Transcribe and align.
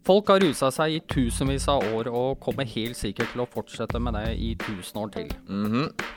Folk 0.00 0.30
har 0.32 0.40
rusa 0.40 0.70
seg 0.72 0.94
i 0.94 1.00
tusenvis 1.12 1.66
av 1.68 1.84
år 1.92 2.08
og 2.08 2.38
kommer 2.40 2.64
helt 2.64 2.96
sikkert 2.96 3.34
til 3.34 3.42
å 3.44 3.48
fortsette 3.52 4.00
med 4.00 4.16
det 4.16 4.30
i 4.40 4.54
tusen 4.56 4.96
år 5.02 5.10
til. 5.12 5.28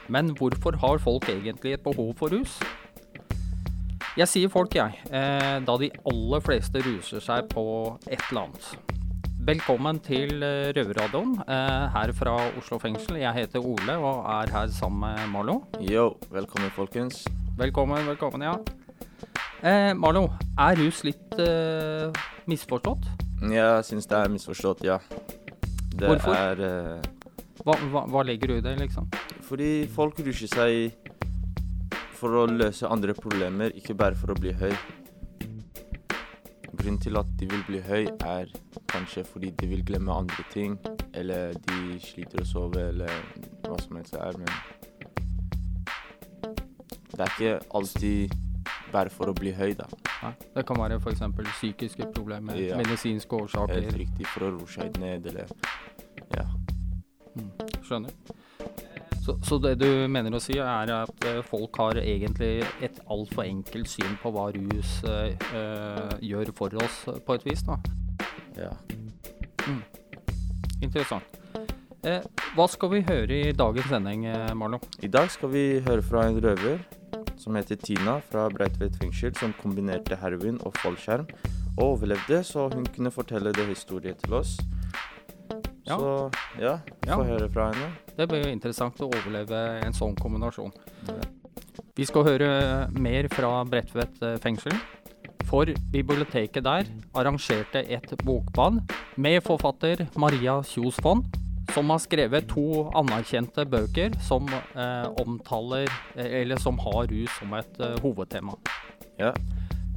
Men 0.08 0.32
hvorfor 0.40 0.78
har 0.80 1.02
folk 1.04 1.28
egentlig 1.28 1.76
et 1.76 1.84
behov 1.84 2.14
for 2.16 2.32
rus? 2.32 2.56
Jeg 4.16 4.30
sier 4.30 4.52
folk, 4.54 4.76
jeg, 4.78 4.94
eh, 5.10 5.58
da 5.66 5.76
de 5.82 5.90
aller 6.08 6.44
fleste 6.46 6.80
ruser 6.86 7.20
seg 7.24 7.50
på 7.52 7.66
et 8.08 8.22
eller 8.30 8.46
annet. 8.46 8.94
Velkommen 9.44 10.00
til 10.06 10.46
eh, 10.46 10.70
Røverradioen 10.78 11.34
eh, 11.44 11.88
her 11.98 12.14
fra 12.16 12.38
Oslo 12.62 12.80
fengsel. 12.80 13.18
Jeg 13.20 13.36
heter 13.36 13.60
Ole 13.66 13.98
og 13.98 14.22
er 14.38 14.54
her 14.54 14.72
sammen 14.72 15.02
med 15.18 15.34
Marlo. 15.34 15.58
Yo, 15.82 16.14
velkommen 16.32 16.72
folkens. 16.72 17.26
Velkommen, 17.60 18.06
velkommen, 18.08 18.48
ja. 18.48 18.56
Eh, 19.60 19.92
Marlo, 19.98 20.30
er 20.56 20.80
rus 20.80 21.04
litt 21.04 21.36
eh, 21.42 22.24
misforstått? 22.48 23.10
Jeg 23.52 23.84
syns 23.86 24.08
det 24.08 24.18
er 24.18 24.32
misforstått, 24.32 24.84
ja. 24.88 24.98
Det 25.94 26.08
Hvorfor? 26.08 26.34
er 26.34 26.62
uh, 26.64 27.02
Hva, 27.64 27.76
hva, 27.92 28.06
hva 28.10 28.24
legger 28.24 28.48
du 28.54 28.58
i 28.58 28.64
det, 28.64 28.78
liksom? 28.80 29.10
fordi 29.44 29.88
folk 29.92 30.20
rusher 30.26 30.50
seg 30.50 31.10
for 32.16 32.40
å 32.40 32.46
løse 32.48 32.88
andre 32.88 33.14
problemer, 33.18 33.74
ikke 33.76 33.96
bare 34.00 34.16
for 34.16 34.32
å 34.32 34.38
bli 34.40 34.54
høy. 34.56 34.72
Grunnen 36.74 37.02
til 37.04 37.20
at 37.20 37.28
de 37.40 37.50
vil 37.52 37.66
bli 37.68 37.82
høy, 37.84 38.08
er 38.24 38.52
kanskje 38.92 39.26
fordi 39.28 39.52
de 39.60 39.68
vil 39.74 39.84
glemme 39.86 40.16
andre 40.16 40.46
ting, 40.54 40.78
eller 41.14 41.54
de 41.68 42.00
sliter 42.02 42.42
å 42.42 42.48
sove, 42.48 42.88
eller 42.94 43.12
hva 43.68 43.78
som 43.84 44.00
helst 44.00 44.16
det 44.16 44.24
er, 44.24 44.40
men 44.40 44.52
Det 47.14 47.22
er 47.22 47.30
ikke 47.36 47.60
alltid 47.78 48.34
bare 48.94 49.12
for 49.14 49.30
å 49.30 49.36
bli 49.38 49.52
høy, 49.54 49.76
da. 49.78 49.86
Nei, 50.24 50.34
det 50.56 50.64
kan 50.70 50.80
være 50.80 51.00
f.eks. 51.02 51.20
psykiske 51.52 52.08
problemer, 52.16 52.56
Ja. 52.56 52.78
medisinske 52.80 53.36
årsaker. 53.36 53.82
Helt 53.84 53.98
riktig 54.00 54.28
for 54.32 54.48
å 54.48 54.54
roe 54.56 54.68
seg 54.72 54.98
ned, 55.02 55.26
eller 55.28 55.48
Ja. 56.38 56.46
Skjønner. 57.84 58.12
Så, 59.24 59.38
så 59.48 59.58
det 59.64 59.78
du 59.80 59.88
mener 60.12 60.36
å 60.36 60.40
si, 60.44 60.58
er 60.60 60.90
at 60.92 61.26
eh, 61.30 61.42
folk 61.48 61.78
har 61.80 61.96
egentlig 62.02 62.66
et 62.84 62.98
altfor 63.08 63.46
enkelt 63.48 63.88
syn 63.88 64.18
på 64.22 64.32
hva 64.36 64.50
rus 64.52 64.98
eh, 65.08 65.32
eh, 65.56 66.18
gjør 66.28 66.52
for 66.58 66.76
oss, 66.84 66.98
på 67.26 67.38
et 67.38 67.46
vis, 67.48 67.64
da. 67.64 67.78
ja. 68.60 68.74
Interessant. 70.84 71.40
Eh, 72.04 72.20
hva 72.58 72.66
skal 72.68 72.92
vi 72.92 73.00
høre 73.08 73.38
i 73.48 73.54
dagens 73.56 73.88
sending, 73.88 74.26
eh, 74.28 74.52
Marlo? 74.60 74.82
I 75.00 75.08
dag 75.08 75.32
skal 75.32 75.54
vi 75.54 75.80
høre 75.86 76.04
fra 76.04 76.26
en 76.28 76.42
røver 76.44 76.84
som 77.38 77.56
heter 77.56 77.76
Tina 77.82 78.20
fra 78.30 78.48
Breitveit 78.50 78.96
fengsel, 79.02 79.36
som 79.40 79.54
kombinerte 79.62 80.16
heroin 80.22 80.60
og 80.66 80.74
fallskjerm 80.82 81.28
og 81.78 81.84
overlevde, 81.98 82.44
så 82.46 82.68
hun 82.74 82.86
kunne 82.96 83.12
fortelle 83.12 83.54
det 83.56 83.66
historien 83.68 84.16
til 84.22 84.34
oss. 84.34 84.58
Ja. 85.86 85.98
Så 85.98 86.32
ja, 86.60 86.80
Ja. 87.08 87.16
få 87.18 87.24
høre 87.28 87.50
fra 87.52 87.72
henne. 87.74 87.92
Det 88.16 88.28
blir 88.30 88.46
jo 88.46 88.52
interessant 88.52 89.00
å 89.02 89.10
overleve 89.10 89.84
en 89.84 89.94
sånn 89.94 90.16
kombinasjon. 90.16 90.72
Ja. 91.08 91.14
Vi 91.96 92.06
skal 92.06 92.24
høre 92.24 92.90
mer 92.92 93.28
fra 93.30 93.64
Bredtvet 93.66 94.22
fengsel. 94.42 94.74
For 95.46 95.66
biblioteket 95.92 96.64
der 96.64 96.88
arrangerte 97.14 97.84
et 97.92 98.14
bokbad 98.26 98.80
med 99.18 99.44
forfatter 99.44 100.08
Maria 100.18 100.62
Kjos 100.64 100.96
Fond, 101.02 101.26
som 101.74 101.90
har 101.90 102.00
skrevet 102.04 102.48
to 102.52 102.90
anerkjente 102.96 103.66
bøker 103.70 104.14
som 104.22 104.48
eh, 104.54 105.08
omtaler 105.24 105.90
eh, 106.16 106.42
Eller 106.44 106.58
som 106.62 106.78
har 106.84 107.08
rus 107.10 107.34
som 107.40 107.54
et 107.58 107.80
eh, 107.82 107.96
hovedtema. 108.04 108.56
Ja. 109.20 109.34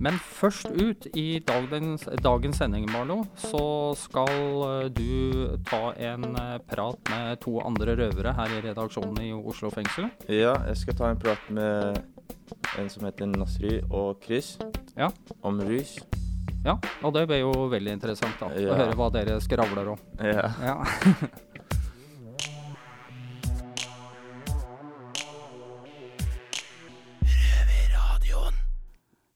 Men 0.00 0.19
først 0.20 0.66
ut 0.76 1.06
i 1.16 1.38
dagens, 1.41 2.03
dagens 2.20 2.59
sending, 2.60 2.84
Marlo, 2.92 3.22
så 3.41 3.94
skal 3.97 4.28
eh, 4.28 4.91
du 4.92 5.56
ta 5.69 5.94
en 5.97 6.26
eh, 6.37 6.59
prat 6.69 7.00
med 7.12 7.41
to 7.41 7.54
andre 7.64 7.94
røvere 7.97 8.34
her 8.37 8.53
i 8.58 8.60
redaksjonen 8.66 9.22
i 9.25 9.31
Oslo 9.37 9.70
fengsel. 9.72 10.10
ja, 10.28 10.53
jeg 10.69 10.76
skal 10.82 10.98
ta 11.00 11.10
en 11.14 11.22
prat 11.22 11.48
med 11.48 12.03
en 12.78 12.88
som 12.93 13.06
heter 13.08 13.26
Nasri 13.32 13.78
og 13.91 14.20
Chris 14.25 14.56
Ja. 14.97 15.08
om 15.43 15.60
rus. 15.64 15.97
Ja, 16.66 16.75
og 17.06 17.12
det 17.14 17.26
blir 17.31 17.44
jo 17.44 17.53
veldig 17.70 17.93
interessant 17.97 18.37
da, 18.41 18.48
Ja. 18.58 18.72
å 18.75 18.78
høre 18.82 18.94
hva 18.98 19.08
dere 19.14 19.41
skravler 19.41 19.93
om. 19.94 19.98
Ja. 20.20 20.48
Ja. 20.60 20.76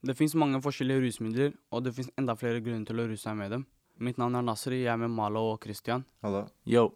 Det 0.01 0.15
fins 0.17 0.33
mange 0.39 0.57
forskjellige 0.65 1.03
rusmidler, 1.05 1.51
og 1.77 1.85
det 1.85 1.93
fins 1.93 2.09
enda 2.17 2.33
flere 2.39 2.63
grunner 2.65 2.89
til 2.89 3.03
å 3.03 3.05
ruse 3.11 3.21
seg 3.27 3.35
med 3.37 3.51
dem. 3.53 3.67
Mitt 4.01 4.17
navn 4.17 4.39
er 4.39 4.45
Nasri, 4.47 4.79
jeg 4.81 4.95
er 4.95 5.01
med 5.03 5.13
Malo 5.13 5.43
og 5.51 5.59
Christian. 5.61 6.07
Hallo. 6.25 6.47
Yo. 6.65 6.87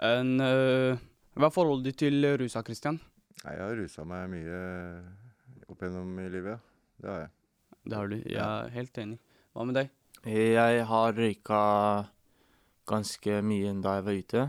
En, 0.00 0.38
uh, 0.40 0.96
hva 1.36 1.50
er 1.50 1.52
forholdet 1.52 1.90
ditt 1.90 1.98
til 2.00 2.24
rusa, 2.40 2.62
Christian? 2.64 2.96
Nei, 3.42 3.58
jeg 3.58 3.60
har 3.60 3.76
rusa 3.76 4.06
meg 4.08 4.30
mye 4.32 4.60
opp 5.68 5.84
gjennom 5.84 6.16
i 6.22 6.30
livet. 6.32 6.56
ja. 6.56 7.04
Det 7.04 7.10
har 7.10 7.20
jeg. 7.26 7.30
Det 7.84 7.98
har 7.98 8.08
du. 8.08 8.16
Jeg 8.22 8.40
er 8.40 8.72
helt 8.78 9.00
enig. 9.02 9.18
Hva 9.52 9.66
med 9.68 9.76
deg? 9.76 9.90
Jeg 10.24 10.84
har 10.88 11.18
røyka 11.18 11.60
ganske 12.88 13.40
mye 13.44 13.74
da 13.84 13.98
jeg 13.98 14.06
var 14.06 14.22
ute. 14.22 14.46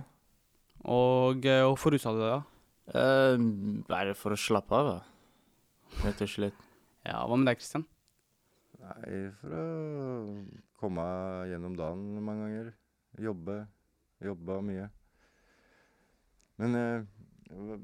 Og 0.95 1.43
øh, 1.43 1.65
hvorfor 1.65 1.97
rusa 1.97 2.15
du 2.15 2.23
deg, 2.23 2.37
da? 2.37 2.95
Uh, 2.95 3.83
bare 3.89 4.15
for 4.15 4.31
å 4.31 4.39
slappe 4.39 4.79
av, 4.79 4.93
da. 4.93 6.05
Rett 6.05 6.23
og 6.23 6.31
slett. 6.31 6.64
Ja, 7.05 7.21
hva 7.29 7.37
med 7.37 7.49
deg, 7.49 7.59
Kristian? 7.59 7.85
Nei, 8.81 9.19
for 9.39 9.53
å 9.55 9.65
komme 10.81 11.05
gjennom 11.49 11.77
dagen 11.77 12.23
mange 12.25 12.47
ganger. 12.47 12.71
Jobbe. 13.21 13.59
Jobba 14.25 14.59
mye. 14.65 14.87
Men 16.61 16.77
eh, 16.79 17.05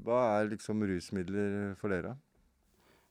hva 0.02 0.20
er 0.38 0.50
liksom 0.50 0.82
rusmidler 0.88 1.76
for 1.80 1.92
dere? 1.92 2.16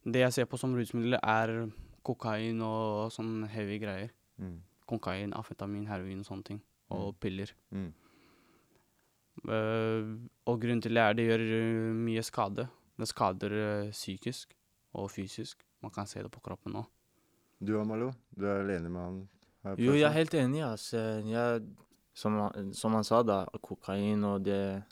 Det 0.03 0.23
jeg 0.23 0.35
ser 0.35 0.49
på 0.49 0.57
som 0.57 0.73
rusmidler, 0.75 1.21
er 1.21 1.69
kokain 2.05 2.61
og 2.65 3.11
sånn 3.13 3.45
heavy 3.51 3.77
greier. 3.81 4.13
Mm. 4.41 4.59
Kokain, 4.89 5.35
amfetamin, 5.37 5.87
heroin 5.89 6.23
og 6.23 6.27
sånne 6.27 6.47
ting. 6.47 6.61
Og 6.91 7.13
piller. 7.23 7.53
Mm. 7.71 7.91
Uh, 9.47 10.17
og 10.49 10.59
grunnen 10.59 10.81
til 10.83 10.97
det 10.97 11.03
er 11.05 11.15
det 11.15 11.27
gjør 11.29 11.43
mye 11.95 12.23
skade. 12.25 12.67
Det 12.99 13.07
skader 13.09 13.55
uh, 13.55 13.91
psykisk 13.93 14.57
og 14.97 15.07
fysisk. 15.13 15.63
Man 15.81 15.91
kan 15.91 16.05
se 16.09 16.21
det 16.21 16.31
på 16.31 16.41
kroppen 16.45 16.73
nå. 16.77 16.83
Du 17.61 17.75
og 17.79 17.85
Malo, 17.89 18.11
du 18.37 18.45
er 18.49 18.65
enig 18.77 18.89
med 18.91 19.01
han? 19.01 19.19
her 19.65 19.75
Jo, 19.81 19.93
jeg 19.93 20.07
er 20.07 20.15
helt 20.15 20.33
enig, 20.33 20.61
altså. 20.65 20.97
Jeg, 21.29 21.61
som, 22.17 22.37
som 22.73 22.93
han 22.97 23.05
sa, 23.05 23.21
da, 23.25 23.43
kokain 23.61 24.23
og 24.25 24.41
det, 24.45 24.83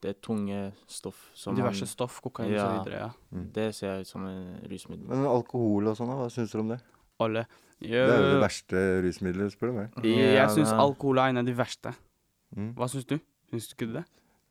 det 0.00 0.14
tunge 0.24 0.70
stoff 0.88 1.26
som 1.36 1.56
Diverse 1.58 1.84
han, 1.84 1.90
stoff, 1.92 2.20
kokain 2.24 2.52
Ja. 2.52 2.64
og 2.64 2.70
så 2.70 2.84
videre. 2.84 3.00
Ja. 3.04 3.10
Mm. 3.36 3.50
Det 3.52 3.66
ser 3.76 3.92
jeg 3.94 4.06
ut 4.06 4.12
som 4.12 4.24
en 4.26 4.60
rusmiddel. 4.70 5.06
Men 5.12 5.26
alkohol 5.28 5.92
og 5.92 5.98
sånn, 6.00 6.08
hva 6.16 6.30
syns 6.32 6.52
dere 6.54 6.64
om 6.64 6.72
det? 6.72 6.80
Alle. 7.20 7.44
Det 7.80 7.92
er 7.96 8.16
jo 8.20 8.30
det 8.34 8.40
verste 8.44 8.80
rusmiddelet, 9.04 9.52
spør 9.52 9.70
du 9.70 9.76
meg. 9.80 10.00
jeg, 10.04 10.16
Ja, 10.16 10.32
jeg 10.42 10.56
syns 10.56 10.72
alkohol 10.72 11.20
er 11.20 11.34
en 11.34 11.40
av 11.42 11.46
de 11.48 11.52
verste. 11.56 11.92
Mm. 12.56 12.72
Hva 12.76 12.88
syns 12.92 13.04
du? 13.08 13.18
Syns 13.52 13.68
du 13.68 13.76
ikke 13.76 13.92
det? 13.98 14.04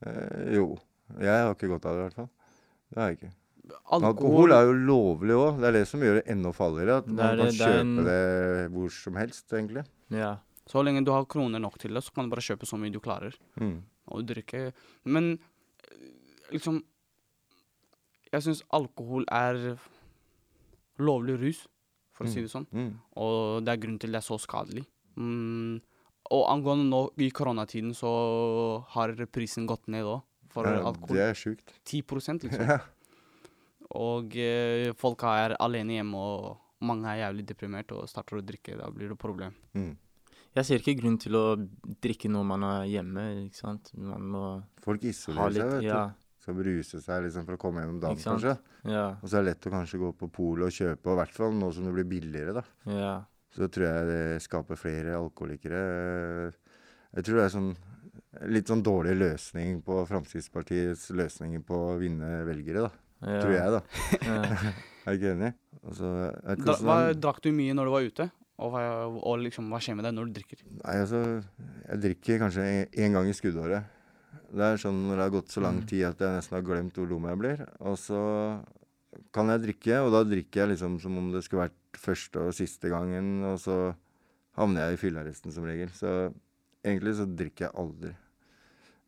Eh, 0.06 0.53
jo. 0.56 0.78
Jeg 1.18 1.34
har 1.46 1.53
ikke 1.56 1.68
godt 1.74 1.86
av 1.89 1.98
det, 1.98 2.00
i 2.00 2.07
hvert 2.07 2.19
fall. 2.22 2.30
Det 2.89 3.01
har 3.01 3.10
jeg 3.10 3.18
ikke. 3.19 3.31
Alkohol, 3.69 4.06
Alkohol 4.10 4.54
er 4.56 4.68
jo 4.68 4.75
lovlig 4.88 5.36
òg. 5.38 5.60
Det 5.62 5.68
er 5.69 5.75
det 5.77 5.86
som 5.89 6.04
gjør 6.04 6.19
det 6.19 6.25
enda 6.33 6.51
farligere. 6.56 6.98
At 7.01 7.07
Det 7.10 7.16
man 7.18 7.42
kan 7.42 7.51
kjøpe 7.57 7.77
den, 7.77 7.95
det 8.07 8.71
hvor 8.75 8.94
som 8.94 9.19
helst, 9.19 9.45
egentlig. 9.54 9.86
Ja. 10.13 10.36
Så 10.69 10.83
lenge 10.86 11.01
du 11.06 11.12
har 11.12 11.25
kroner 11.25 11.62
nok 11.62 11.80
til 11.81 11.94
det, 11.98 12.04
så 12.06 12.13
kan 12.13 12.27
du 12.27 12.33
bare 12.33 12.45
kjøpe 12.45 12.68
så 12.69 12.77
mye 12.77 12.94
du 12.94 13.00
klarer. 13.01 13.33
Mm. 13.60 13.80
Og 14.13 14.25
drikke. 14.30 14.71
Men 15.06 15.38
øh, 15.38 16.10
liksom 16.51 16.83
Jeg 18.30 18.44
syns 18.45 18.62
alkohol 18.69 19.24
er 19.33 19.80
lovlig 21.01 21.39
rus, 21.42 21.63
for 22.13 22.27
å 22.27 22.30
si 22.30 22.44
det 22.44 22.51
sånn. 22.51 22.68
Mm. 22.69 22.92
Og 23.18 23.63
det 23.65 23.74
er 23.74 23.80
grunnen 23.81 24.01
til 24.04 24.13
det 24.13 24.19
er 24.19 24.27
så 24.27 24.38
skadelig. 24.38 24.83
Mm. 25.18 25.80
Og 26.30 26.44
angående 26.51 26.86
nå 26.92 27.00
i 27.25 27.31
koronatiden, 27.33 27.95
så 27.98 28.12
har 28.94 29.15
prisen 29.33 29.65
gått 29.65 29.88
ned 29.89 30.06
òg, 30.06 30.22
for 30.54 30.69
Ja, 30.69 30.83
alkohol. 30.92 31.18
Det 31.18 31.25
er 31.25 31.33
sjukt. 31.33 31.74
10 31.89 32.04
liksom. 32.45 32.65
Ja. 32.69 32.77
Og 33.97 34.36
eh, 34.38 34.91
folk 34.97 35.24
er 35.25 35.56
alene 35.59 35.97
hjemme, 35.97 36.19
og 36.19 36.86
mange 36.86 37.09
er 37.09 37.24
jævlig 37.25 37.47
deprimert 37.50 37.91
og 37.95 38.06
starter 38.09 38.39
å 38.39 38.45
drikke. 38.45 38.77
Da 38.77 38.89
blir 38.94 39.09
det 39.13 39.18
problem. 39.19 39.56
Mm. 39.74 39.95
Jeg 40.57 40.65
ser 40.65 40.81
ikke 40.81 40.97
grunn 41.01 41.18
til 41.21 41.38
å 41.38 41.44
drikke 42.01 42.30
når 42.31 42.45
man 42.51 42.65
er 42.65 42.88
hjemme, 42.89 43.25
ikke 43.47 43.59
sant. 43.59 43.91
Man 43.97 44.30
må 44.33 44.44
Folk 44.86 45.03
ha 45.06 45.12
isolerer 45.13 45.57
seg, 45.57 45.74
vet 45.75 45.88
Ja. 45.89 46.03
skal 46.41 46.57
bruse 46.57 47.01
seg 47.03 47.25
liksom 47.25 47.45
for 47.45 47.57
å 47.57 47.62
komme 47.62 47.83
gjennom 47.83 48.00
dagen, 48.01 48.18
kanskje. 48.18 48.56
Ja. 48.89 49.18
Og 49.21 49.30
så 49.30 49.38
er 49.38 49.44
det 49.44 49.51
lett 49.53 49.68
å 49.69 49.74
kanskje 49.75 50.00
gå 50.01 50.13
på 50.18 50.31
polet 50.31 50.69
og 50.69 50.74
kjøpe, 50.74 51.06
og 51.06 51.13
i 51.13 51.19
hvert 51.21 51.36
fall 51.36 51.53
nå 51.53 51.69
som 51.74 51.86
det 51.86 51.94
blir 51.94 52.09
billigere, 52.09 52.53
da. 52.62 52.63
Ja. 52.89 53.13
Så 53.53 53.69
tror 53.69 53.86
jeg 53.89 54.07
det 54.09 54.41
skaper 54.45 54.77
flere 54.77 55.18
alkoholikere. 55.18 56.53
Jeg 57.18 57.25
tror 57.25 57.39
det 57.39 57.45
er 57.45 57.53
sånn 57.53 57.71
litt 58.53 58.69
sånn 58.69 58.83
dårlig 58.86 59.15
løsning 59.18 59.80
på 59.86 60.03
Fremskrittspartiets 60.06 61.09
løsninger 61.18 61.62
på 61.65 61.77
å 61.94 61.97
vinne 62.01 62.44
velgere, 62.45 62.89
da. 62.89 62.91
Ja. 63.21 63.39
Tror 63.42 63.54
jeg, 63.56 63.71
da. 63.75 63.81
Ja. 64.24 64.74
Er 65.10 65.16
du 65.16 65.18
ikke 65.18 65.31
enig? 65.33 65.54
Altså, 65.88 66.10
jeg 66.45 66.60
Dra, 66.62 66.74
hva, 66.86 66.95
drakk 67.18 67.39
du 67.42 67.50
mye 67.56 67.74
når 67.74 67.88
du 67.88 67.92
var 67.95 68.04
ute? 68.10 68.25
Og, 68.60 68.71
hva, 68.74 68.81
og 69.07 69.39
liksom, 69.42 69.69
hva 69.71 69.80
skjer 69.81 69.95
med 69.98 70.06
deg 70.06 70.13
når 70.18 70.27
du 70.27 70.33
drikker? 70.36 70.60
Nei, 70.83 70.95
altså 71.00 71.21
Jeg 71.88 72.01
drikker 72.04 72.42
kanskje 72.44 72.66
én 73.00 73.16
gang 73.16 73.30
i 73.31 73.33
skuddåret. 73.33 73.88
Det 74.51 74.66
er 74.66 74.81
sånn 74.81 75.00
når 75.07 75.16
det 75.16 75.24
har 75.25 75.33
gått 75.38 75.54
så 75.56 75.63
lang 75.63 75.80
Mm. 75.80 75.88
tid 75.88 76.04
at 76.10 76.19
jeg 76.25 76.36
nesten 76.36 76.57
har 76.60 76.66
glemt 76.68 76.94
hvor 77.00 77.07
dum 77.10 77.25
jeg 77.30 77.39
blir. 77.39 77.63
Og 77.80 77.95
så 77.98 78.19
kan 79.33 79.50
jeg 79.54 79.63
drikke, 79.63 80.01
og 80.04 80.12
da 80.13 80.22
drikker 80.27 80.62
jeg 80.65 80.72
liksom 80.75 81.00
som 81.01 81.18
om 81.18 81.31
det 81.33 81.44
skulle 81.45 81.69
vært 81.69 81.98
første 82.04 82.44
og 82.50 82.54
siste 82.57 82.92
gangen. 82.92 83.31
Og 83.50 83.57
så 83.63 83.95
havner 84.60 84.89
jeg 84.89 84.98
i 85.00 85.01
fyllearresten 85.07 85.54
som 85.56 85.65
regel. 85.65 85.89
Så 85.95 86.12
egentlig 86.83 87.15
så 87.18 87.25
drikker 87.25 87.69
jeg 87.69 87.75
aldri. 87.80 88.13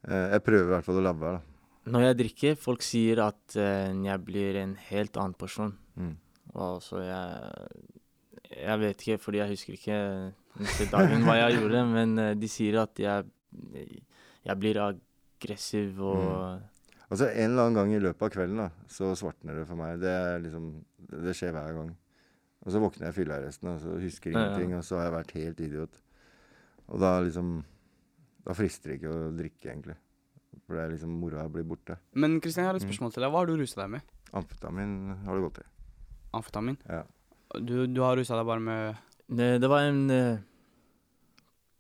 Eh, 0.07 0.27
Jeg 0.37 0.43
prøver 0.47 0.65
i 0.69 0.73
hvert 0.77 0.87
fall 0.87 1.01
å 1.01 1.05
la 1.05 1.13
være, 1.13 1.41
da. 1.41 1.50
Når 1.89 2.03
jeg 2.05 2.17
drikker, 2.19 2.59
folk 2.61 2.83
sier 2.85 3.23
at 3.23 3.55
uh, 3.57 3.89
jeg 4.05 4.23
blir 4.25 4.59
en 4.61 4.75
helt 4.91 5.17
annen 5.17 5.33
person. 5.37 5.73
Mm. 5.95 6.15
Og 6.53 6.81
så 6.83 7.01
jeg 7.05 7.67
Jeg 8.51 8.79
vet 8.79 9.01
ikke, 9.01 9.17
fordi 9.17 9.37
jeg 9.39 9.53
husker 9.53 9.73
ikke 9.77 9.99
neste 10.59 10.89
dagen 10.91 11.23
hva 11.23 11.37
jeg 11.39 11.61
gjorde, 11.61 11.85
men 11.95 12.17
uh, 12.19 12.33
de 12.35 12.49
sier 12.51 12.81
at 12.81 12.99
jeg 12.99 13.25
Jeg 14.45 14.57
blir 14.59 14.81
aggressiv 14.83 16.01
og 16.01 16.61
Altså 17.11 17.27
En 17.27 17.51
eller 17.51 17.65
annen 17.65 17.75
gang 17.75 17.93
i 17.93 17.99
løpet 17.99 18.23
av 18.23 18.29
kvelden 18.31 18.61
da, 18.61 18.69
så 18.87 19.09
svartner 19.19 19.57
det 19.59 19.65
for 19.67 19.75
meg. 19.75 19.97
Det, 19.99 20.11
er 20.11 20.37
liksom, 20.45 20.69
det 21.11 21.33
skjer 21.35 21.51
hver 21.51 21.73
gang. 21.75 21.89
Og 22.63 22.71
så 22.71 22.79
våkner 22.79 23.09
jeg 23.09 23.17
fyllearresten 23.17 23.67
og 23.67 23.81
så 23.83 23.97
husker 23.99 24.31
Ja, 24.31 24.37
ja. 24.37 24.45
ingenting, 24.45 24.77
og 24.77 24.85
så 24.87 24.95
har 24.95 25.09
jeg 25.09 25.15
vært 25.17 25.33
helt 25.35 25.65
idiot. 25.65 25.99
Og 26.87 27.03
da 27.03 27.17
liksom 27.19 27.65
Da 28.47 28.55
frister 28.57 28.89
det 28.89 29.01
ikke 29.01 29.11
å 29.11 29.33
drikke, 29.37 29.67
egentlig. 29.69 29.97
For 30.67 30.75
det 30.75 30.83
er 30.83 30.91
liksom 30.95 31.13
moroa 31.21 31.47
blir 31.51 31.63
borte. 31.67 31.97
Men 32.13 32.39
Kristian, 32.41 32.65
jeg 32.65 32.71
har 32.73 32.75
et 32.79 32.83
Mm. 32.83 32.89
spørsmål 32.91 33.13
til 33.13 33.23
deg. 33.23 33.31
Hva 33.31 33.39
har 33.39 33.45
du 33.47 33.55
rusa 33.57 33.81
deg 33.81 33.89
med? 33.89 34.01
Amfetamin 34.33 34.91
har 35.25 35.35
det 35.35 35.41
gått 35.45 35.59
i. 35.59 35.67
Amfetamin? 36.33 36.77
Ja. 36.87 37.03
Du, 37.59 37.87
du 37.87 38.01
har 38.01 38.15
rusa 38.15 38.35
deg 38.39 38.45
bare 38.47 38.59
med 38.63 38.97
det, 39.31 39.59
det 39.61 39.69
var 39.69 39.79
en 39.87 40.09
eh, 40.11 40.37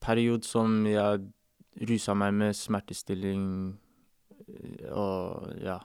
periode 0.01 0.43
som 0.47 0.85
jeg 0.87 1.21
rusa 1.87 2.15
meg 2.17 2.33
med 2.33 2.55
smertestilling 2.57 3.45
eh, 4.47 4.89
og 4.91 5.53
ja, 5.61 5.77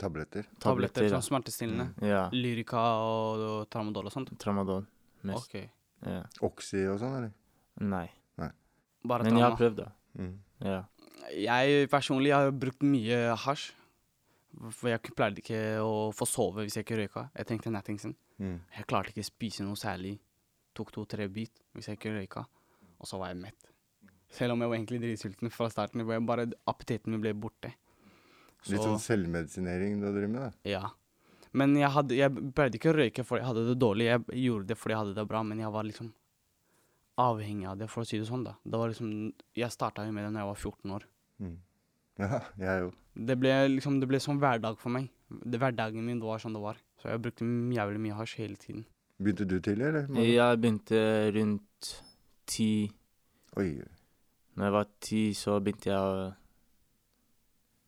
Tabletter. 0.00 0.46
tabletter, 0.58 0.60
tabletter. 0.60 1.04
ja. 1.04 1.10
da. 1.16 1.20
smertestillende? 1.20 1.88
Ja. 2.06 2.22
Lyrica 2.32 2.80
og, 3.04 3.42
og 3.50 3.70
tramadol 3.70 4.06
og 4.08 4.12
sånt? 4.14 4.30
Tramadol. 4.40 4.86
Mest. 5.28 5.50
Ok. 5.50 5.68
Ja. 6.06 6.22
Oxy 6.46 6.86
og 6.88 6.98
sånn, 7.02 7.16
eller? 7.18 7.32
Nei. 7.84 8.06
Bare 9.04 9.24
Men 9.24 9.36
jeg 9.38 9.44
har 9.46 9.54
prøvd, 9.56 9.76
da. 9.80 9.90
Mm. 10.20 10.32
Ja. 10.60 10.80
Jeg 11.36 11.88
personlig 11.92 12.32
har 12.34 12.50
brukt 12.54 12.82
mye 12.86 13.36
hasj. 13.44 13.70
For 14.74 14.90
jeg 14.90 15.12
pleide 15.14 15.38
ikke 15.44 15.58
å 15.78 16.10
få 16.10 16.26
sove 16.26 16.64
hvis 16.66 16.74
jeg 16.76 16.84
ikke 16.84 16.98
røyka. 16.98 17.26
Jeg 17.38 17.46
trengte 17.46 17.70
nattingsen. 17.70 18.16
Mm. 18.42 18.56
Jeg 18.74 18.86
klarte 18.90 19.12
ikke 19.12 19.22
å 19.22 19.28
spise 19.28 19.66
noe 19.66 19.78
særlig. 19.78 20.16
Tok 20.74 20.90
to-tre 20.94 21.28
bit 21.30 21.62
hvis 21.76 21.90
jeg 21.90 22.00
ikke 22.00 22.16
røyka. 22.16 22.46
Og 22.98 23.08
så 23.08 23.20
var 23.20 23.30
jeg 23.30 23.40
mett. 23.44 23.68
Selv 24.30 24.54
om 24.54 24.62
jeg 24.62 24.70
var 24.70 24.78
egentlig 24.78 25.00
dritsulten 25.04 25.54
fra 25.54 25.70
starten. 25.70 26.02
Bare 26.26 26.48
appetitten 26.70 27.14
min 27.14 27.22
ble 27.22 27.34
borte. 27.38 27.72
Litt 28.68 28.84
sånn 28.84 29.00
selvmedisinering 29.00 30.00
du 30.02 30.08
driver 30.10 30.28
med, 30.28 30.42
da. 30.42 30.50
Ja. 30.68 30.90
Men 31.56 31.72
jeg, 31.78 31.90
hadde, 31.90 32.14
jeg 32.18 32.50
pleide 32.54 32.78
ikke 32.78 32.92
å 32.92 32.98
røyke 32.98 33.24
fordi 33.26 33.42
jeg 33.42 33.48
hadde 33.48 33.68
det 33.70 33.78
dårlig. 33.80 34.10
Jeg 34.10 34.42
gjorde 34.44 34.68
det 34.70 34.76
fordi 34.78 34.94
jeg 34.94 35.02
hadde 35.04 35.16
det 35.16 35.24
bra, 35.30 35.40
men 35.46 35.62
jeg 35.62 35.72
var 35.74 35.86
liksom 35.86 36.10
avhengig 37.20 37.66
av 37.68 37.80
det, 37.80 37.88
for 37.90 38.04
å 38.04 38.08
si 38.08 38.20
det 38.20 38.28
sånn. 38.28 38.44
da. 38.46 38.54
Det 38.64 38.80
var 38.80 38.92
liksom, 38.92 39.32
Jeg 39.56 39.74
starta 39.74 40.04
jo 40.06 40.12
med 40.14 40.26
det 40.26 40.34
da 40.36 40.44
jeg 40.44 40.50
var 40.52 40.60
14 40.60 40.94
år. 40.98 41.08
Mm. 41.40 41.58
Ja, 42.20 42.38
jeg 42.60 42.82
òg. 42.84 42.96
Det 43.16 43.36
ble 43.40 43.52
liksom, 43.72 43.96
det 44.00 44.06
ble 44.10 44.18
sånn 44.20 44.38
hverdag 44.42 44.76
for 44.80 44.92
meg. 44.92 45.06
Det, 45.30 45.56
hverdagen 45.60 46.04
min 46.04 46.20
var 46.20 46.40
sånn 46.42 46.52
det 46.52 46.60
var. 46.62 46.76
Så 47.00 47.08
jeg 47.08 47.22
brukte 47.24 47.46
jævlig 47.74 48.02
mye 48.04 48.16
hasj 48.18 48.42
hele 48.42 48.58
tiden. 48.60 48.84
Begynte 49.20 49.46
du 49.48 49.56
tidlig, 49.56 49.86
eller? 49.88 50.08
Man? 50.08 50.22
Jeg 50.24 50.60
begynte 50.60 51.00
rundt 51.36 51.90
ti 52.48 52.70
Oi, 53.58 53.80
Når 54.54 54.64
jeg 54.66 54.74
var 54.76 54.88
ti, 55.02 55.20
så 55.34 55.56
begynte 55.64 55.90
jeg 55.90 55.98
å, 55.98 56.28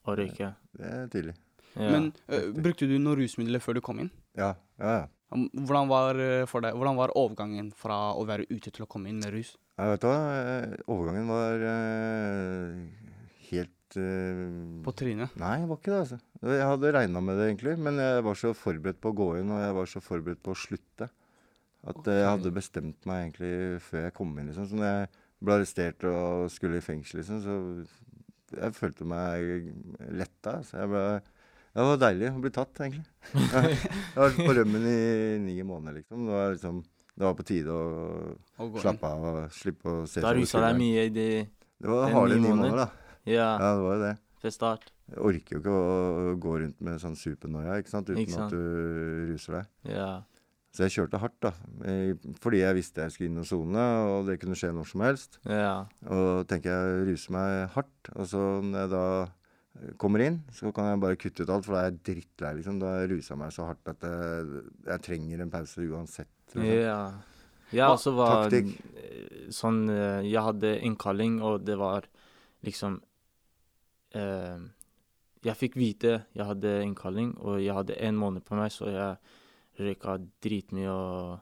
å 0.08 0.16
røyke. 0.18 0.48
det 0.78 0.88
er 0.90 1.10
tidlig. 1.12 1.34
Ja. 1.76 1.90
Men 1.94 2.08
uh, 2.32 2.48
brukte 2.56 2.88
du 2.90 2.96
noen 2.98 3.20
rusmidler 3.20 3.62
før 3.62 3.78
du 3.78 3.82
kom 3.84 4.00
inn? 4.02 4.10
Ja, 4.38 4.54
ja, 4.80 4.96
ja. 5.02 5.04
Hvordan 5.32 5.88
var, 5.88 6.18
for 6.50 6.64
deg, 6.64 6.74
hvordan 6.76 6.98
var 6.98 7.14
overgangen 7.16 7.70
fra 7.76 8.10
å 8.12 8.24
være 8.28 8.44
ute 8.50 8.68
til 8.68 8.84
å 8.84 8.88
komme 8.90 9.08
inn 9.08 9.22
med 9.22 9.32
rus? 9.32 9.54
Jeg 9.80 9.94
vet 9.94 10.02
du 10.02 10.08
hva, 10.10 10.18
eh, 10.36 10.74
overgangen 10.92 11.30
var 11.32 11.62
eh, 11.64 12.74
helt 13.92 13.96
eh, 14.00 14.84
På 14.84 14.92
trynet? 14.92 15.34
Nei, 15.40 15.60
det 15.62 15.68
var 15.68 15.80
ikke 15.80 15.92
det, 15.92 16.00
altså. 16.04 16.18
Jeg 16.42 16.68
hadde 16.68 16.92
regna 16.92 17.20
med 17.20 17.38
det, 17.38 17.48
egentlig. 17.50 17.78
Men 17.78 17.98
jeg 18.00 18.22
var 18.24 18.38
så 18.38 18.52
forberedt 18.56 19.00
på 19.00 19.12
å 19.12 19.16
gå 19.16 19.28
inn, 19.40 19.50
og 19.50 19.60
jeg 19.60 19.74
var 19.78 19.90
så 19.90 20.00
forberedt 20.02 20.42
på 20.42 20.54
å 20.54 20.58
slutte. 20.58 21.08
At 21.82 21.98
okay. 21.98 22.20
jeg 22.20 22.30
hadde 22.30 22.54
bestemt 22.54 23.06
meg 23.10 23.24
egentlig 23.26 23.82
før 23.82 24.06
jeg 24.06 24.14
kom 24.14 24.32
inn. 24.38 24.48
liksom. 24.50 24.68
Så 24.70 24.78
når 24.78 24.88
jeg 24.88 25.10
ble 25.42 25.58
arrestert 25.58 26.06
og 26.06 26.48
skulle 26.54 26.78
i 26.78 26.84
fengsel, 26.84 27.22
liksom, 27.22 27.42
så 27.42 28.58
jeg 28.58 28.76
følte 28.76 29.06
meg 29.08 29.70
letta. 30.12 30.58
Altså. 30.60 30.78
Jeg 30.78 30.92
ble, 30.92 31.04
det 31.72 31.86
var 31.88 32.02
deilig 32.04 32.30
å 32.30 32.42
bli 32.44 32.54
tatt, 32.54 32.82
egentlig. 32.84 33.06
Jeg 33.32 34.18
har 34.18 34.26
vært 34.26 34.42
på 34.44 34.56
rømmen 34.58 34.82
i 34.84 34.98
ni 35.40 35.54
måneder, 35.64 36.02
liksom. 36.02 36.26
Det 36.28 36.34
var, 36.36 36.50
liksom, 36.52 36.82
det 37.16 37.24
var 37.24 37.36
på 37.38 37.46
tide 37.48 37.72
å 37.72 37.84
Å 38.60 38.66
gå 38.66 38.76
inn? 38.76 38.82
slappe 38.84 39.08
av 39.08 39.24
og 39.30 39.54
slippe 39.56 39.88
å 39.88 40.02
se 40.08 40.20
over 40.20 40.36
rusa 40.36 40.60
deg 40.66 40.76
mye 40.78 41.06
i 41.08 41.12
de 41.12 41.28
Det 41.48 41.88
var 41.88 42.12
harde 42.12 42.36
ni 42.36 42.42
ni 42.42 42.52
måneder. 42.52 42.74
måneder, 42.76 42.82
da. 42.84 43.01
Ja, 43.26 43.58
Ja, 43.58 43.74
det 43.76 43.82
var 43.84 43.94
jo 43.96 44.02
det. 44.02 44.18
fra 44.42 44.50
start. 44.50 44.90
Jeg 45.12 45.18
orker 45.18 45.56
jo 45.56 45.60
ikke 45.60 45.72
å 45.76 46.36
gå 46.40 46.52
rundt 46.62 46.80
med 46.80 47.00
sånn 47.00 47.16
supernoia, 47.16 47.78
ikke 47.82 47.88
sant, 47.92 48.08
uten 48.08 48.22
Ikke 48.24 48.32
sant. 48.32 48.44
at 48.44 48.50
du 48.50 49.32
ruser 49.32 49.52
deg. 49.60 49.66
Ja. 49.94 50.22
Så 50.72 50.86
jeg 50.88 50.94
kjørte 50.96 51.18
hardt, 51.20 51.36
da. 51.44 51.50
Fordi 52.40 52.62
jeg 52.62 52.74
visste 52.78 53.02
jeg 53.04 53.12
skulle 53.12 53.28
inn 53.28 53.38
og 53.42 53.44
sone, 53.46 53.82
og 54.08 54.26
det 54.26 54.38
kunne 54.40 54.56
skje 54.56 54.72
når 54.72 54.86
som 54.88 55.00
helst. 55.04 55.38
Ja. 55.44 55.84
Og 56.08 56.46
tenker 56.48 56.72
jeg 56.72 57.06
ruser 57.10 57.32
meg 57.36 57.68
hardt, 57.74 58.08
og 58.16 58.24
så 58.26 58.40
når 58.64 58.78
jeg 58.80 58.90
da 58.94 59.06
kommer 60.00 60.20
inn, 60.24 60.42
så 60.52 60.72
kan 60.72 60.84
jeg 60.90 61.00
bare 61.00 61.16
kutte 61.20 61.42
ut 61.44 61.50
alt, 61.52 61.64
for 61.66 61.74
da 61.76 61.82
er 61.84 61.90
jeg 61.90 62.00
drittlei, 62.08 62.54
liksom. 62.56 62.80
Da 62.80 62.86
har 62.94 63.00
jeg 63.06 63.10
rusa 63.18 63.36
meg 63.36 63.52
så 63.52 63.66
hardt 63.68 63.86
at 63.92 64.00
jeg, 64.00 64.64
jeg 64.86 65.02
trenger 65.02 65.40
en 65.44 65.50
pause 65.50 65.76
uansett. 65.84 66.28
liksom. 66.54 66.64
Ja. 66.72 67.12
Jeg 67.72 67.80
Hva- 67.80 67.92
også 67.96 68.14
var 68.16 68.48
taktikk? 68.50 68.74
sånn 69.52 69.88
eh, 69.88 70.22
Jeg 70.28 70.42
hadde 70.42 70.80
innkalling, 70.84 71.40
og 71.42 71.64
det 71.64 71.76
var 71.78 72.02
liksom 72.64 73.00
Jeg 74.14 75.56
fikk 75.58 75.74
vite 75.80 76.24
jeg 76.36 76.46
hadde 76.46 76.82
innkalling, 76.84 77.32
og 77.42 77.58
jeg 77.62 77.74
hadde 77.74 77.96
en 77.98 78.16
måned 78.20 78.44
på 78.46 78.54
meg, 78.58 78.70
så 78.70 78.86
jeg 78.92 79.16
røyka 79.80 80.18
dritmye, 80.44 80.90
og 80.90 81.40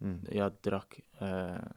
Mm. 0.00 0.26
jeg 0.28 0.52
drakk 0.62 0.98
eh, 1.22 1.68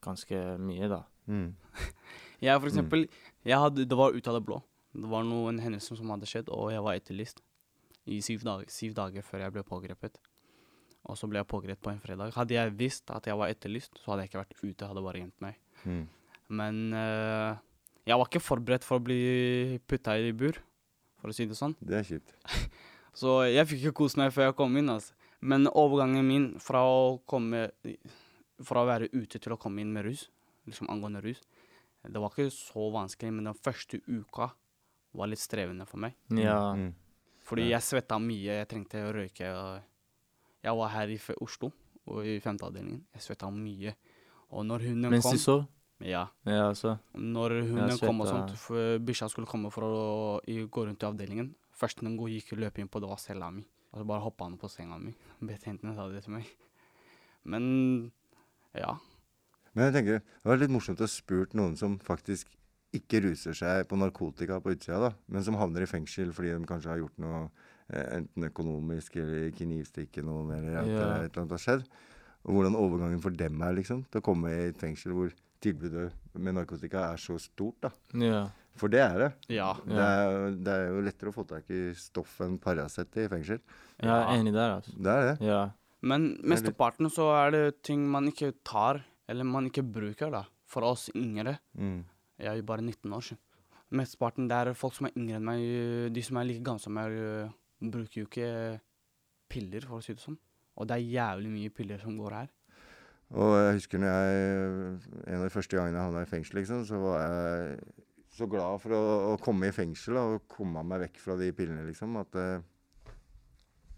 ganske 0.00 0.38
mye, 0.58 0.88
da. 0.88 1.02
Mm. 1.28 1.54
Jeg 2.40 2.60
for 2.60 2.68
Mm. 2.68 2.72
eksempel, 2.72 3.08
jeg 3.44 3.58
hadde, 3.58 3.84
det 3.88 3.96
var 3.96 4.12
ut 4.16 4.28
av 4.28 4.34
det 4.34 4.44
blå. 4.46 4.62
Det 4.94 5.08
var 5.10 5.22
noen 5.24 5.58
hendelser 5.60 5.96
som 5.96 6.08
hadde 6.10 6.24
skjedd, 6.26 6.48
og 6.48 6.70
jeg 6.72 6.82
var 6.82 6.94
etterlyst 6.94 7.40
i 8.06 8.20
syv 8.20 8.40
dager, 8.44 8.64
syv 8.68 8.94
dager 8.94 9.22
før 9.22 9.40
jeg 9.44 9.52
ble 9.52 9.62
pågrepet. 9.62 10.16
Og 11.04 11.16
så 11.16 11.28
ble 11.28 11.38
jeg 11.40 11.46
pågrepet 11.48 11.80
på 11.82 11.90
en 11.92 12.00
fredag. 12.00 12.32
Hadde 12.34 12.54
jeg 12.54 12.72
visst 12.76 13.10
at 13.10 13.24
jeg 13.26 13.36
var 13.36 13.48
etterlyst, 13.52 13.92
så 14.00 14.12
hadde 14.12 14.22
jeg 14.24 14.30
ikke 14.30 14.42
vært 14.44 14.56
ute, 14.62 14.80
jeg 14.84 14.88
hadde 14.88 15.02
bare 15.04 15.20
gjemt 15.20 15.40
meg. 15.40 15.56
Mm. 15.84 16.08
Men 16.48 16.92
eh, 16.94 17.56
jeg 18.04 18.20
var 18.20 18.28
ikke 18.28 18.42
forberedt 18.44 18.84
for 18.84 19.00
å 19.00 19.04
bli 19.04 19.78
putta 19.88 20.16
i 20.20 20.32
bur, 20.36 20.58
for 21.20 21.32
å 21.32 21.36
si 21.36 21.46
det 21.48 21.56
sånn. 21.58 21.76
Det 21.80 21.98
er 22.00 22.08
kjipt. 22.08 22.34
Så 23.20 23.44
jeg 23.46 23.68
fikk 23.70 23.84
ikke 23.86 23.98
kose 24.02 24.18
meg 24.18 24.32
før 24.34 24.48
jeg 24.48 24.56
kom 24.58 24.76
inn. 24.76 24.90
altså. 24.90 25.14
Men 25.44 25.68
overgangen 25.70 26.26
min 26.26 26.46
fra 26.62 26.80
å 26.88 27.18
komme 27.28 27.68
Fra 28.64 28.84
å 28.84 28.86
være 28.88 29.10
ute 29.12 29.38
til 29.42 29.52
å 29.52 29.58
komme 29.60 29.82
inn 29.82 29.90
med 29.92 30.06
rus, 30.06 30.28
liksom 30.64 30.86
angående 30.88 31.20
rus, 31.24 31.40
det 32.06 32.20
var 32.20 32.30
ikke 32.30 32.52
så 32.54 32.84
vanskelig, 32.94 33.32
men 33.34 33.48
den 33.48 33.56
første 33.58 33.98
uka 34.06 34.50
var 35.18 35.30
litt 35.30 35.40
strevende 35.40 35.86
for 35.88 36.02
meg. 36.04 36.14
Ja. 36.36 36.74
Mm. 36.76 36.92
Fordi 37.44 37.68
jeg 37.70 37.84
svetta 37.84 38.18
mye, 38.22 38.60
jeg 38.60 38.68
trengte 38.70 39.02
å 39.04 39.12
røyke. 39.14 39.50
og 39.50 40.64
Jeg 40.64 40.76
var 40.80 40.92
her 40.94 41.12
i 41.12 41.18
Oslo, 41.44 41.72
og 42.06 42.28
i 42.28 42.38
femteavdelingen. 42.44 43.02
Jeg 43.16 43.26
svetta 43.26 43.50
mye. 43.52 43.94
Og 44.52 44.66
når 44.68 44.86
hunden 44.90 45.16
Mens 45.16 45.26
kom 45.26 45.36
du 45.36 45.42
sov? 45.42 45.64
Ja. 46.04 46.26
Ja, 46.44 46.68
altså. 46.68 46.98
Når 47.16 47.54
hunden 47.64 47.98
kom 48.02 48.20
og 48.20 48.28
sånt, 48.28 48.52
for 48.60 48.98
bikkja 49.00 49.30
skulle 49.32 49.48
komme 49.48 49.70
for 49.72 49.86
å 49.88 50.00
gå 50.44 50.84
rundt 50.88 51.02
i 51.04 51.08
avdelingen 51.08 51.54
Først 51.74 51.98
den 51.98 52.12
hun 52.14 52.30
gikk 52.30 52.52
løp 52.54 52.76
inn 52.78 52.86
på, 52.86 53.00
det 53.02 53.08
var 53.10 53.18
cella 53.18 53.48
mi. 53.50 53.64
Og 53.90 53.98
så 53.98 54.04
bare 54.06 54.22
hoppa 54.22 54.46
han 54.46 54.54
på 54.60 54.68
senga 54.70 54.94
mi. 55.02 55.10
Betjentene 55.48 55.94
sa 55.96 56.06
det 56.06 56.20
til 56.22 56.36
meg. 56.36 56.46
Men 57.50 57.64
ja. 58.78 58.92
Men 59.74 59.88
jeg 59.88 59.94
tenker, 59.96 60.20
det 60.22 60.46
var 60.52 60.60
litt 60.60 60.70
morsomt 60.70 61.02
å 61.02 61.08
spurt 61.10 61.56
noen 61.58 61.74
som 61.78 61.96
faktisk 61.98 62.52
ikke 62.94 63.24
ruser 63.24 63.56
seg 63.58 63.88
på 63.90 63.98
narkotika 63.98 64.60
på 64.62 64.70
utsida, 64.76 65.00
da, 65.02 65.10
men 65.26 65.42
som 65.42 65.56
havner 65.58 65.82
i 65.82 65.88
fengsel 65.90 66.30
fordi 66.34 66.52
de 66.54 66.68
kanskje 66.68 66.92
har 66.92 67.00
gjort 67.00 67.16
noe 67.24 67.40
eh, 67.90 68.20
enten 68.20 68.46
økonomisk 68.46 69.16
eller 69.18 69.48
knivstikke 69.58 70.22
noen, 70.22 70.52
eller 70.54 70.78
at 70.78 70.86
Ja. 70.92 71.08
et 71.24 71.32
eller 71.32 71.42
annet 71.42 71.56
har 71.56 71.64
skjedd. 71.64 71.88
Og 72.44 72.54
hvordan 72.54 72.78
overgangen 72.78 73.22
for 73.24 73.34
dem 73.34 73.58
er, 73.66 73.74
liksom, 73.80 74.04
til 74.12 74.22
å 74.22 74.26
komme 74.30 74.52
i 74.52 74.68
et 74.68 74.78
fengsel 74.78 75.16
hvor 75.16 75.34
tilbudet 75.64 76.10
med 76.38 76.56
narkotika 76.58 77.08
er 77.12 77.20
så 77.20 77.38
stort, 77.40 77.80
da. 77.86 77.90
Ja. 78.20 78.42
For 78.78 78.90
det 78.90 79.00
er 79.04 79.16
det. 79.20 79.30
Ja. 79.54 79.70
Det, 79.86 80.02
er, 80.02 80.56
det 80.66 80.74
er 80.74 80.88
jo 80.90 81.02
lettere 81.06 81.30
å 81.30 81.36
få 81.36 81.44
tak 81.48 81.68
i 81.70 81.82
stoff 81.98 82.40
enn 82.44 82.58
Paracet 82.62 83.20
i 83.22 83.28
fengsel. 83.30 83.60
Jeg 84.02 84.10
er 84.10 84.32
enig 84.34 84.54
der, 84.54 84.78
altså. 84.80 84.94
Det 84.98 85.14
er 85.14 85.28
det. 85.28 85.34
Ja. 85.46 85.60
Men 86.04 86.32
mesteparten 86.44 87.08
så 87.12 87.30
er 87.38 87.54
det 87.54 87.62
ting 87.86 88.02
man 88.10 88.28
ikke 88.28 88.50
tar, 88.66 89.00
eller 89.30 89.46
man 89.48 89.70
ikke 89.70 89.86
bruker, 89.86 90.32
da. 90.34 90.42
For 90.68 90.86
oss 90.88 91.06
yngre. 91.14 91.56
Mm. 91.78 92.02
Jeg 92.40 92.50
er 92.50 92.58
jo 92.58 92.66
bare 92.66 92.82
19 92.82 93.14
år 93.14 93.28
siden. 93.28 93.42
Mesteparten 93.94 94.48
det 94.50 94.58
er 94.58 94.74
folk 94.74 94.96
som 94.96 95.06
er 95.06 95.14
yngre 95.20 95.38
enn 95.38 95.46
meg. 95.46 95.62
De 96.16 96.24
som 96.26 96.40
er 96.40 96.48
like 96.48 96.64
gamle 96.66 96.82
som 96.82 96.96
meg, 96.98 97.14
bruker 97.94 98.24
jo 98.24 98.26
ikke 98.26 98.50
piller, 99.54 99.86
for 99.86 100.00
å 100.00 100.04
si 100.04 100.16
det 100.16 100.24
sånn. 100.24 100.40
Og 100.74 100.90
det 100.90 100.98
er 100.98 101.12
jævlig 101.14 101.52
mye 101.52 101.72
piller 101.74 102.02
som 102.02 102.18
går 102.18 102.38
her. 102.40 102.50
Og 103.34 103.54
jeg 103.58 103.78
husker 103.80 103.98
når 103.98 104.12
jeg 104.14 104.34
En 105.26 105.40
av 105.40 105.44
de 105.46 105.52
første 105.52 105.76
gangene 105.76 105.98
jeg 105.98 106.06
havna 106.06 106.22
i 106.22 106.30
fengsel, 106.30 106.60
liksom, 106.60 106.84
så 106.86 107.00
var 107.02 107.22
jeg 107.24 107.78
så 108.34 108.48
glad 108.50 108.80
for 108.82 108.94
å, 108.96 109.02
å 109.32 109.34
komme 109.42 109.70
i 109.70 109.74
fengsel 109.74 110.18
og 110.18 110.46
komme 110.50 110.82
meg 110.86 111.04
vekk 111.04 111.20
fra 111.22 111.36
de 111.38 111.52
pillene, 111.54 111.84
liksom. 111.86 112.16
At 112.22 112.38
eh, 112.40 112.64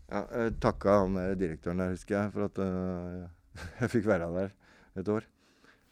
Ja, 0.07 0.21
jeg 0.23 0.59
takka 0.63 1.01
han 1.03 1.17
der 1.19 1.39
direktøren 1.41 1.81
der, 1.83 1.95
husker 1.97 2.19
jeg, 2.19 2.33
for 2.35 2.47
at 2.47 2.61
uh, 2.63 3.25
jeg 3.81 3.93
fikk 3.97 4.07
være 4.07 4.29
der 4.37 4.53
et 5.01 5.09
år. 5.11 5.25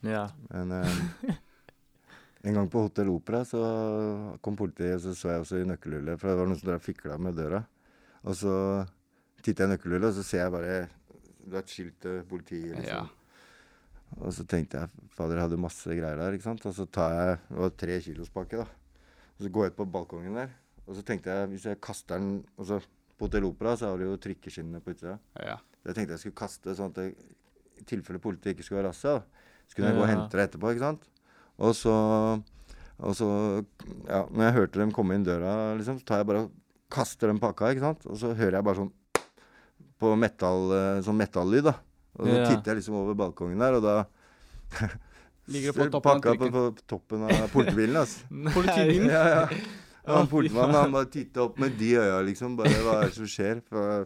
Ja. 0.06 0.28
Men 0.52 0.70
uh, 0.76 1.32
en 2.46 2.60
gang 2.60 2.70
på 2.70 2.84
Hotell 2.84 3.10
Opera 3.10 3.42
så 3.48 3.64
kom 4.44 4.60
politiet, 4.60 5.00
og 5.00 5.02
så 5.02 5.16
så 5.18 5.32
jeg 5.32 5.46
også 5.46 5.62
i 5.62 5.66
nøkkelhullet, 5.72 6.20
for 6.20 6.30
det 6.30 6.38
var 6.38 6.52
noen 6.52 6.60
som 6.60 6.70
drev 6.70 6.84
fikla 6.84 7.18
med 7.18 7.40
døra. 7.40 7.64
Og 8.22 8.38
så 8.38 8.54
titter 9.42 9.64
jeg 9.64 9.72
i 9.72 9.74
nøkkelhullet, 9.74 10.12
og 10.12 10.16
så 10.20 10.28
ser 10.28 10.44
jeg 10.44 10.54
bare 10.54 10.78
Det 11.44 11.58
er 11.58 11.60
et 11.64 11.76
skilt 11.76 12.00
til 12.00 12.22
politiet. 12.28 12.76
liksom. 12.76 13.08
Ja. 13.08 13.23
Og 14.20 14.32
så 14.34 14.44
tenkte 14.48 14.80
jeg 14.80 15.08
fader, 15.16 15.38
jeg 15.38 15.48
hadde 15.48 15.60
masse 15.60 15.96
greier 15.96 16.20
der. 16.20 16.36
ikke 16.36 16.46
sant? 16.46 16.64
Og 16.68 16.74
så 16.76 16.86
tar 16.86 17.14
jeg 17.14 17.38
Det 17.48 17.60
var 17.62 17.72
tre 17.82 18.00
kilos 18.04 18.30
pakke, 18.34 18.62
da. 18.62 18.66
Og 19.34 19.46
så 19.46 19.50
går 19.50 19.66
jeg 19.66 19.74
ut 19.74 19.80
på 19.80 19.86
balkongen 19.96 20.38
der. 20.38 20.52
Og 20.86 20.96
så 20.98 21.02
tenkte 21.06 21.32
jeg 21.32 21.50
hvis 21.54 21.66
jeg 21.70 21.80
kaster 21.82 22.20
den 22.20 22.44
og 22.58 22.68
så 22.68 22.80
På 23.14 23.28
Hotell 23.28 23.46
Opera 23.46 23.76
så 23.78 23.92
har 23.92 24.00
de 24.00 24.08
jo 24.08 24.18
trikkeskinnene 24.18 24.80
på 24.82 24.90
utsida. 24.90 25.18
Ja. 25.38 25.58
Jeg 25.86 25.94
tenkte 25.94 26.16
jeg 26.16 26.22
skulle 26.24 26.38
kaste 26.40 26.74
sånn 26.74 26.90
at 26.90 26.96
det, 26.98 27.12
i 27.78 27.84
tilfelle 27.86 28.18
politiet 28.22 28.54
ikke 28.56 28.66
skulle 28.66 28.82
være 28.82 28.90
da. 28.90 29.20
Så 29.68 29.76
kunne 29.76 29.92
jeg 29.92 29.98
gå 29.98 30.02
og 30.02 30.10
hente 30.10 30.34
det 30.34 30.48
etterpå, 30.48 30.72
ikke 30.74 30.82
sant. 30.82 31.06
Og 31.62 31.76
så 31.78 31.94
Og 32.98 33.14
så 33.18 33.28
Ja, 34.08 34.26
når 34.30 34.44
jeg 34.44 34.56
hørte 34.58 34.80
dem 34.80 34.92
komme 34.94 35.14
inn 35.14 35.24
døra, 35.26 35.74
liksom, 35.78 35.98
så 35.98 36.04
tar 36.06 36.22
jeg 36.22 36.26
bare 36.26 36.44
og 36.46 36.52
kaster 36.90 37.30
den 37.30 37.40
pakka, 37.42 37.70
ikke 37.70 37.86
sant. 37.86 38.06
Og 38.06 38.18
så 38.18 38.34
hører 38.34 38.58
jeg 38.58 38.64
bare 38.64 38.82
sånn 38.82 38.92
på 39.98 40.12
metall, 40.18 40.72
eh, 40.74 41.02
sånn 41.06 41.18
metallyd, 41.18 41.64
da. 41.70 41.74
Og 42.18 42.26
så 42.28 42.34
Ja. 42.36 42.44
titter 42.50 42.72
jeg 42.72 42.76
liksom 42.82 42.94
over 43.00 43.14
balkongen 43.18 43.58
der, 43.58 43.74
og 43.78 43.82
da 43.82 43.96
Ligger 45.46 45.72
det 45.72 45.76
på 45.76 45.90
toppen 45.94 46.10
av 46.10 46.20
pakka 46.22 46.34
på, 46.40 46.50
på 46.50 46.86
toppen 46.88 47.24
av 47.28 47.48
politibilen, 47.52 47.96
altså. 48.00 48.24
Politibilen? 48.56 49.10
ja, 49.10 49.24
ja. 49.28 49.48
Og 50.04 50.18
han 50.18 50.26
politimannen 50.28 50.76
han 50.76 50.92
bare 50.92 51.08
titta 51.08 51.42
opp 51.46 51.58
med 51.58 51.78
de 51.80 51.94
øya, 51.96 52.18
liksom. 52.26 52.56
Bare 52.58 52.68
hva 52.84 52.98
er 53.00 53.06
det 53.08 53.16
som 53.16 53.28
skjer? 53.28 53.60
For, 53.70 54.04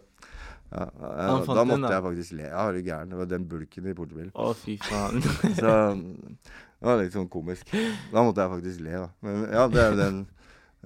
ja, 0.71 0.85
ja, 0.85 0.85
da 0.87 1.33
måtte 1.35 1.65
den, 1.73 1.81
da. 1.83 1.89
jeg 1.91 2.03
faktisk 2.05 2.35
le. 2.37 2.45
Ja, 2.47 2.61
er 2.69 2.77
du 2.77 2.81
gæren? 2.85 3.09
Det 3.11 3.17
var 3.19 3.25
den 3.33 3.47
bulken 3.51 3.89
i 3.91 3.95
politibilen. 3.97 4.29
Å, 4.31 4.53
fy 4.55 4.77
faen. 4.85 5.19
Så 5.57 5.73
det 5.99 6.87
var 6.87 7.01
litt 7.01 7.15
sånn 7.17 7.27
komisk. 7.33 7.73
Da 8.13 8.23
måtte 8.23 8.45
jeg 8.45 8.53
faktisk 8.53 8.83
le, 8.85 8.95
da. 9.03 9.09
Men 9.27 9.41
ja, 9.51 9.65
det 9.67 9.81
er 9.83 9.91
jo 9.91 9.99
den, 9.99 10.21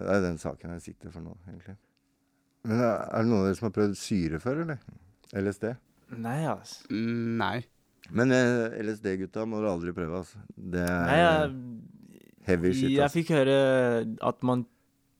det 0.02 0.10
er 0.16 0.24
den 0.26 0.40
saken 0.42 0.74
jeg 0.80 0.86
sitter 0.88 1.14
for 1.14 1.22
nå, 1.28 1.36
egentlig. 1.46 1.76
Men 2.66 2.82
er 2.82 2.94
er 3.06 3.22
det 3.22 3.30
noen 3.30 3.44
av 3.44 3.50
dere 3.52 3.60
som 3.60 3.68
har 3.70 3.76
prøvd 3.78 3.98
syre 4.02 4.40
før, 4.42 4.64
eller? 4.66 4.82
LSD? 5.44 5.70
Nei, 6.12 6.46
altså. 6.46 6.84
Mm, 6.92 7.38
Nei. 7.38 7.64
Men 8.12 8.32
eh, 8.32 8.76
LSD-gutta 8.84 9.46
må 9.48 9.62
du 9.64 9.68
aldri 9.70 9.94
prøve, 9.96 10.20
altså. 10.24 10.38
Det 10.58 10.82
er 10.84 11.06
Nei, 11.08 11.18
jeg, 11.18 11.54
heavy 12.48 12.74
shit. 12.74 12.90
jeg 12.92 13.02
Altså. 13.06 13.18
fikk 13.22 13.30
høre 13.38 14.18
at 14.22 14.44
man 14.44 14.66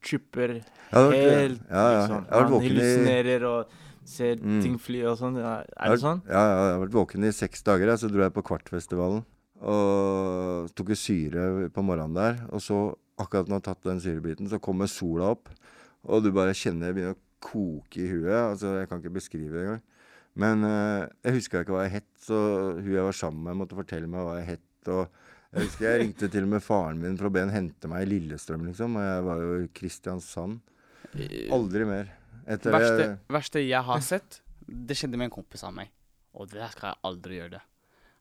tripper 0.04 0.58
helt, 0.60 0.66
vært- 0.92 1.14
helt, 1.16 1.62
ja, 1.70 1.86
ja. 1.94 2.02
liksom. 2.02 2.28
Man 2.30 2.62
hallusinerer 2.68 3.44
og 3.48 3.68
ser 4.06 4.36
Mm. 4.36 4.62
ting 4.62 4.78
fly 4.78 5.04
og 5.08 5.18
sånn. 5.18 5.38
Er 5.38 5.64
er 5.64 5.66
har- 5.80 5.96
det 5.96 6.02
sånn? 6.02 6.22
Ja, 6.28 6.42
ja, 6.44 6.66
jeg 6.68 6.74
har 6.80 6.88
vært 6.88 6.98
våken 7.00 7.24
i 7.24 7.32
seks 7.32 7.64
dager. 7.64 7.96
Så 7.98 8.10
dro 8.12 8.20
jeg 8.22 8.34
på 8.34 8.44
Kvartfestivalen. 8.44 9.24
Og 9.62 10.70
tok 10.76 10.90
jo 10.90 10.96
syre 11.00 11.70
på 11.74 11.82
morgenen 11.86 12.14
der. 12.14 12.40
Og 12.52 12.60
så, 12.60 12.96
akkurat 13.18 13.48
når 13.48 13.62
jeg 13.62 13.64
har 13.64 13.74
tatt 13.74 13.84
den 13.84 14.00
syrebiten, 14.04 14.50
så 14.50 14.60
kommer 14.60 14.88
sola 14.92 15.32
opp. 15.32 15.50
Og 16.06 16.22
du 16.24 16.32
bare 16.36 16.52
kjenner 16.52 16.92
det 16.92 16.96
begynner 16.98 17.16
å 17.16 17.22
koke 17.40 17.98
i 18.04 18.10
huet. 18.12 18.36
Altså, 18.52 18.80
jeg 18.82 18.90
kan 18.90 19.02
ikke 19.02 19.14
beskrive 19.14 19.52
det 19.54 19.64
engang. 19.64 19.82
Men 20.40 20.66
uh, 20.66 21.06
jeg 21.26 21.38
huska 21.38 21.62
ikke 21.62 21.76
hva 21.76 21.86
jeg 21.86 22.00
het, 22.00 22.10
så 22.24 22.38
hun 22.80 22.90
jeg 22.90 23.06
var 23.06 23.18
sammen 23.18 23.44
med, 23.46 23.60
måtte 23.62 23.78
fortelle 23.78 24.10
meg 24.10 24.26
hva 24.26 24.40
jeg 24.40 24.56
het. 24.56 24.92
Og 24.94 25.04
jeg 25.54 25.68
husker 25.68 25.88
jeg 25.88 26.02
ringte 26.02 26.30
til 26.34 26.48
og 26.48 26.54
med 26.56 26.64
faren 26.66 27.02
min 27.02 27.18
for 27.20 27.30
å 27.30 27.34
be 27.34 27.44
han 27.44 27.54
hente 27.54 27.90
meg 27.92 28.06
i 28.06 28.10
Lillestrøm, 28.16 28.66
liksom. 28.70 28.98
Og 28.98 29.06
jeg 29.06 29.26
var 29.28 29.44
jo 29.44 29.52
i 29.62 29.68
Kristiansand. 29.78 30.62
Aldri 31.54 31.86
mer. 31.86 32.10
Etter 32.44 32.74
verste, 32.74 33.04
det 33.06 33.36
verste 33.38 33.62
jeg 33.64 33.88
har 33.88 34.02
sett, 34.04 34.42
det 34.66 34.98
skjedde 35.00 35.20
med 35.20 35.30
en 35.30 35.36
kompis 35.38 35.64
av 35.64 35.76
meg. 35.76 35.92
Og 36.34 36.50
det 36.50 36.60
der 36.60 36.74
skal 36.74 36.90
jeg 36.90 37.02
aldri 37.08 37.38
gjøre 37.38 37.54
det. 37.56 37.62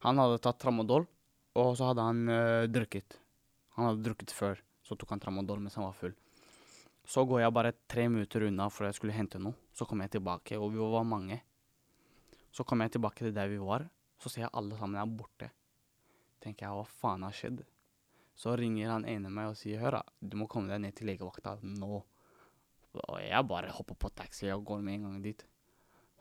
Han 0.05 0.21
hadde 0.21 0.43
tatt 0.45 0.61
tramadol, 0.63 1.07
og 1.59 1.71
så 1.79 1.89
hadde 1.91 2.05
han 2.07 2.21
øh, 2.29 2.67
drukket. 2.71 3.17
Han 3.79 3.89
hadde 3.89 4.05
drukket 4.05 4.35
før, 4.37 4.61
så 4.85 4.99
tok 4.99 5.15
han 5.15 5.23
tramadol 5.23 5.63
mens 5.63 5.79
han 5.79 5.89
var 5.89 5.97
full. 5.97 6.13
Så 7.09 7.25
går 7.27 7.43
jeg 7.43 7.55
bare 7.57 7.73
tre 7.91 8.07
minutter 8.11 8.45
unna 8.47 8.69
for 8.71 8.87
jeg 8.87 8.99
skulle 8.99 9.17
hente 9.17 9.41
noe. 9.43 9.57
Så 9.75 9.89
kommer 9.89 10.07
jeg 10.07 10.19
tilbake, 10.19 10.59
og 10.61 10.71
vi 10.75 10.83
var 10.83 11.09
mange. 11.09 11.41
Så 12.53 12.65
kommer 12.69 12.87
jeg 12.87 12.99
tilbake 12.99 13.25
til 13.25 13.35
der 13.35 13.49
vi 13.49 13.59
var, 13.61 13.87
så 14.21 14.31
ser 14.31 14.45
jeg 14.45 14.55
alle 14.59 14.77
sammen 14.79 15.01
er 15.01 15.09
borte. 15.09 15.49
Tenker 16.43 16.67
jeg, 16.67 16.75
hva 16.77 16.85
faen 17.01 17.25
har 17.25 17.37
skjedd? 17.37 17.63
Så 18.37 18.55
ringer 18.59 18.91
han 18.93 19.07
ene 19.09 19.31
meg 19.33 19.53
og 19.53 19.59
sier, 19.61 19.81
hør 19.83 19.99
da, 19.99 20.03
du 20.21 20.37
må 20.41 20.49
komme 20.51 20.73
deg 20.73 20.83
ned 20.85 20.97
til 20.97 21.09
legevakta 21.11 21.57
nå. 21.63 22.03
Og 22.93 23.19
jeg 23.23 23.49
bare 23.49 23.73
hopper 23.73 23.97
på 23.97 24.11
taxi 24.17 24.51
og 24.53 24.65
går 24.69 24.83
med 24.85 24.99
en 24.99 25.09
gang 25.09 25.21
dit. 25.25 25.45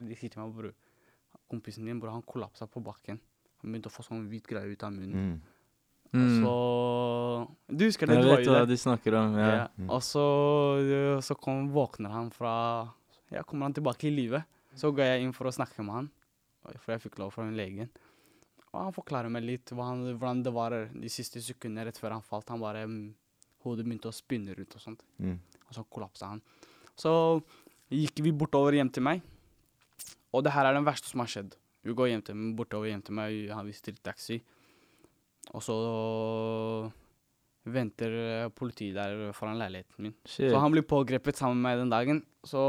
De 0.01 0.17
sier 0.17 0.31
til 0.33 0.41
meg, 0.41 0.53
bror, 0.55 0.75
kompisen 1.51 1.87
din, 1.87 1.99
bror, 2.01 2.15
han 2.15 2.25
kollapsa 2.27 2.67
på 2.71 2.83
bakken. 2.83 3.19
Han 3.61 3.73
begynte 3.73 3.91
å 3.91 3.93
få 3.93 4.05
sånn 4.07 4.27
hvit 4.31 4.47
greie 4.49 4.71
ut 4.71 4.87
av 4.87 4.93
munnen. 4.95 5.33
mm. 5.33 5.57
Mm. 6.11 6.43
så 6.43 6.53
Du 7.71 7.85
husker 7.85 8.09
det, 8.09 8.17
Jeg 8.19 8.25
vet 8.27 8.47
hva 8.51 8.65
de 8.67 8.75
snakker 8.77 9.15
om. 9.15 9.35
Ja. 9.39 9.51
Ja. 9.55 9.67
Og 9.87 10.01
så, 10.03 10.23
så 11.23 11.37
kom, 11.39 11.69
våkner 11.71 12.11
han 12.11 12.31
fra 12.35 12.53
Ja, 13.31 13.45
kommer 13.47 13.69
han 13.69 13.75
tilbake 13.77 14.09
i 14.09 14.11
live. 14.11 14.41
Så 14.75 14.91
går 14.91 15.07
jeg 15.07 15.23
inn 15.23 15.31
for 15.35 15.47
å 15.47 15.53
snakke 15.55 15.83
med 15.83 15.95
han, 15.95 16.09
for 16.63 16.93
jeg 16.93 17.03
fikk 17.07 17.19
lov 17.21 17.33
fra 17.35 17.47
legen. 17.51 17.89
Og 18.71 18.77
han 18.79 18.95
forklarer 18.95 19.33
meg 19.33 19.43
litt 19.43 19.73
han, 19.75 20.05
hvordan 20.13 20.43
det 20.45 20.53
var 20.55 20.75
de 20.75 21.11
siste 21.11 21.41
sekundene 21.43 21.89
rett 21.89 21.99
før 21.99 22.15
han 22.15 22.25
falt. 22.25 22.49
Han 22.53 22.63
bare 22.63 22.85
mm, 22.87 23.01
Hodet 23.61 23.83
begynte 23.85 24.09
å 24.09 24.15
spinne 24.15 24.55
rundt 24.57 24.73
og 24.73 24.81
sånt. 24.81 25.03
Mm. 25.21 25.35
Og 25.67 25.75
så 25.75 25.83
kollapsa 25.85 26.31
han. 26.31 26.39
Så 26.97 27.11
gikk 27.93 28.23
vi 28.25 28.31
bortover 28.33 28.73
hjem 28.73 28.89
til 28.89 29.05
meg. 29.05 29.21
Og 30.31 30.41
det 30.45 30.53
her 30.55 30.65
er 30.65 30.73
den 30.73 30.87
verste 30.87 31.11
som 31.11 31.21
har 31.21 31.29
skjedd. 31.29 31.53
Vi 31.85 31.93
går 31.97 32.09
hjem 32.09 32.23
til, 32.25 32.41
bortover 32.57 32.89
hjem 32.89 33.03
til 33.05 33.17
meg, 33.17 33.37
han 33.53 33.67
viser 33.67 33.89
til 33.89 33.99
taxi. 34.01 34.39
Og 35.51 35.61
så 35.65 35.77
venter 37.69 38.13
eh, 38.17 38.49
politiet 38.57 38.97
der 38.97 39.33
foran 39.37 39.59
leiligheten 39.61 40.07
min. 40.07 40.15
Shit. 40.25 40.49
Så 40.49 40.61
han 40.61 40.73
blir 40.73 40.85
pågrepet 40.87 41.37
sammen 41.37 41.59
med 41.59 41.67
meg 41.67 41.81
den 41.83 41.93
dagen. 41.93 42.21
Så 42.47 42.61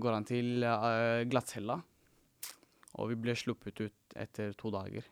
går 0.00 0.16
han 0.16 0.26
til 0.28 0.64
uh, 0.64 1.22
Glattcella, 1.30 1.78
og 2.94 3.10
vi 3.10 3.18
ble 3.18 3.34
sluppet 3.38 3.80
ut 3.82 4.16
etter 4.16 4.54
to 4.58 4.70
dager. 4.74 5.06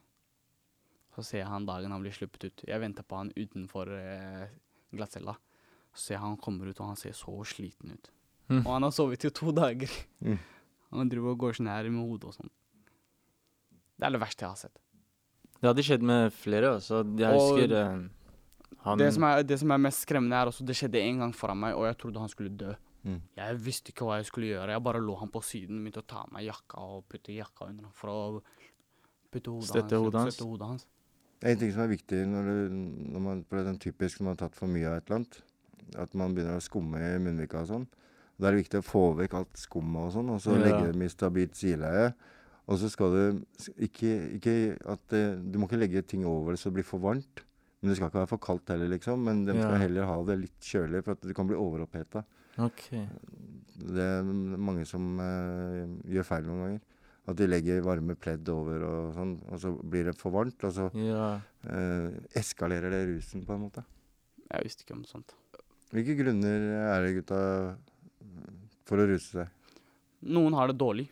Så 1.12 1.24
ser 1.26 1.42
jeg 1.42 1.50
han 1.50 1.66
dagen 1.68 1.92
han 1.92 2.02
blir 2.04 2.14
sluppet 2.14 2.46
ut. 2.48 2.64
Jeg 2.68 2.80
venter 2.80 3.04
på 3.04 3.18
han 3.18 3.32
utenfor 3.36 3.90
eh, 3.96 4.46
Glattcella. 4.94 5.34
Så 5.92 6.06
ser 6.06 6.16
jeg 6.16 6.24
han 6.24 6.38
kommer 6.40 6.70
ut, 6.70 6.78
og 6.80 6.92
han 6.92 6.98
ser 7.00 7.16
så 7.16 7.34
sliten 7.48 7.92
ut. 7.92 8.08
Mm. 8.48 8.62
Og 8.62 8.70
han 8.72 8.86
har 8.86 8.94
sovet 8.94 9.26
i 9.28 9.32
to 9.34 9.52
dager. 9.54 9.92
Mm. 10.24 10.38
Han 10.92 11.10
driver 11.12 11.34
og 11.34 11.42
går 11.42 11.58
sånn 11.58 11.70
her 11.72 11.90
med 11.90 12.04
hodet 12.04 12.30
og 12.30 12.36
sånn. 12.38 12.54
Det 13.96 14.08
er 14.08 14.14
det 14.14 14.22
verste 14.22 14.44
jeg 14.44 14.54
har 14.54 14.60
sett. 14.60 14.80
Det 15.62 15.70
hadde 15.70 15.84
skjedd 15.86 16.04
med 16.06 16.32
flere, 16.34 16.72
så 16.82 17.02
jeg 17.04 17.36
Og 17.38 17.52
husker 17.52 17.74
eh, 17.78 18.00
han 18.82 18.98
Det 18.98 19.12
som, 19.14 19.26
er, 19.28 19.44
det 19.46 19.58
som 19.60 19.70
er 19.70 19.82
mest 19.84 20.06
skremmende, 20.06 20.38
er 20.38 20.50
også 20.50 20.66
det 20.66 20.74
skjedde 20.78 21.02
en 21.02 21.22
gang 21.22 21.34
foran 21.36 21.60
meg, 21.60 21.76
og 21.78 21.86
jeg 21.86 21.98
trodde 22.00 22.24
han 22.24 22.32
skulle 22.32 22.50
dø. 22.50 22.72
Mm. 23.04 23.20
Jeg 23.36 23.56
visste 23.58 23.90
ikke 23.92 24.06
hva 24.06 24.16
jeg 24.20 24.26
skulle 24.28 24.46
gjøre. 24.52 24.70
Jeg 24.76 24.82
bare 24.86 25.00
lå 25.02 25.16
han 25.18 25.28
på 25.34 25.42
siden, 25.42 25.80
begynte 25.82 26.02
å 26.04 26.06
ta 26.06 26.20
av 26.22 26.32
meg 26.32 26.44
jakka 26.46 26.78
og 26.78 27.04
putte 27.10 27.34
jakka 27.34 27.66
under 27.68 27.84
ham 27.88 27.92
for 27.98 28.08
å 28.12 28.42
putte 29.32 29.50
hodet 29.50 29.68
Støtte 29.72 29.96
hans. 29.96 30.04
hodet 30.04 30.20
hans. 30.20 30.34
Støtte 30.36 30.48
hodet 30.50 30.68
hans. 30.68 30.86
Det 31.40 31.48
er 31.48 31.52
en 31.56 31.58
ting 31.58 31.72
som 31.74 31.82
er 31.82 31.90
viktig 31.90 32.20
når, 32.30 32.44
du, 32.46 32.76
når 33.16 33.20
man 33.24 33.40
det 33.50 33.58
er 33.58 33.64
den 33.72 33.78
typisk 33.82 34.20
når 34.20 34.24
man 34.28 34.36
har 34.36 34.42
tatt 34.48 34.54
for 34.60 34.70
mye 34.70 34.86
av 34.86 34.96
et 35.00 35.08
eller 35.10 35.16
annet. 35.22 35.40
At 35.98 36.14
man 36.14 36.34
begynner 36.36 36.60
å 36.60 36.62
skumme 36.62 37.00
i 37.02 37.18
munnvika 37.18 37.64
og 37.64 37.68
sånn. 37.72 37.86
Da 38.38 38.48
er 38.48 38.54
det 38.54 38.62
viktig 38.62 38.78
å 38.80 38.86
få 38.86 39.02
vekk 39.18 39.34
alt 39.40 39.58
skummet 39.60 40.06
og 40.06 40.12
sånn, 40.14 40.30
og 40.30 40.38
så 40.40 40.54
Ja. 40.54 40.62
legge 40.62 40.92
dem 40.92 41.02
i 41.02 41.08
stabilt 41.10 41.54
sileie. 41.58 42.14
Og 42.68 42.78
så 42.78 42.88
skal 42.88 43.10
du 43.10 43.44
ikke, 43.82 44.38
ikke 44.38 44.78
at 44.86 45.00
det, 45.10 45.52
Du 45.52 45.58
må 45.58 45.66
ikke 45.68 45.80
legge 45.82 46.02
ting 46.06 46.24
over 46.24 46.52
det 46.52 46.60
så 46.60 46.70
det 46.70 46.74
blir 46.78 46.84
for 46.86 47.00
varmt. 47.02 47.42
Men 47.82 47.90
det 47.90 47.96
skal 47.98 48.08
ikke 48.08 48.22
være 48.22 48.28
for 48.30 48.38
kaldt 48.38 48.68
heller, 48.70 48.88
liksom. 48.88 49.18
Men 49.24 49.44
de 49.44 49.52
skal 49.58 49.72
Ja. 49.72 49.78
heller 49.78 50.04
ha 50.06 50.22
det 50.22 50.38
litt 50.38 50.60
kjølig, 50.60 51.02
for 51.04 51.12
at 51.12 51.20
du 51.20 51.34
kan 51.34 51.48
bli 51.48 51.56
overoppheta. 51.56 52.24
OK. 52.60 52.88
Det 53.82 54.02
er 54.04 54.22
mange 54.60 54.84
som 54.88 55.06
uh, 55.18 55.86
gjør 56.12 56.26
feil 56.28 56.44
noen 56.48 56.64
ganger. 56.66 56.82
At 57.30 57.38
de 57.38 57.46
legger 57.46 57.84
varme 57.86 58.16
pledd 58.18 58.48
over 58.50 58.82
og 58.82 59.12
sånn, 59.14 59.36
og 59.46 59.60
så 59.62 59.70
blir 59.78 60.08
det 60.10 60.16
for 60.18 60.34
varmt. 60.34 60.58
Og 60.66 60.72
så 60.74 60.88
Ja. 60.98 61.38
uh, 61.68 62.10
eskalerer 62.38 62.90
det 62.90 63.02
rusen, 63.12 63.44
på 63.46 63.54
en 63.54 63.64
måte. 63.68 63.84
Jeg 64.50 64.66
visste 64.66 64.84
ikke 64.84 64.96
om 64.98 65.04
sånt. 65.08 65.32
Hvilke 65.92 66.16
grunner 66.18 66.66
er 66.96 67.04
det, 67.04 67.14
gutta, 67.20 67.76
for 68.88 68.98
å 69.00 69.06
ruse 69.08 69.30
seg? 69.44 69.48
Noen 70.22 70.54
har 70.56 70.68
det 70.70 70.78
dårlig. 70.80 71.08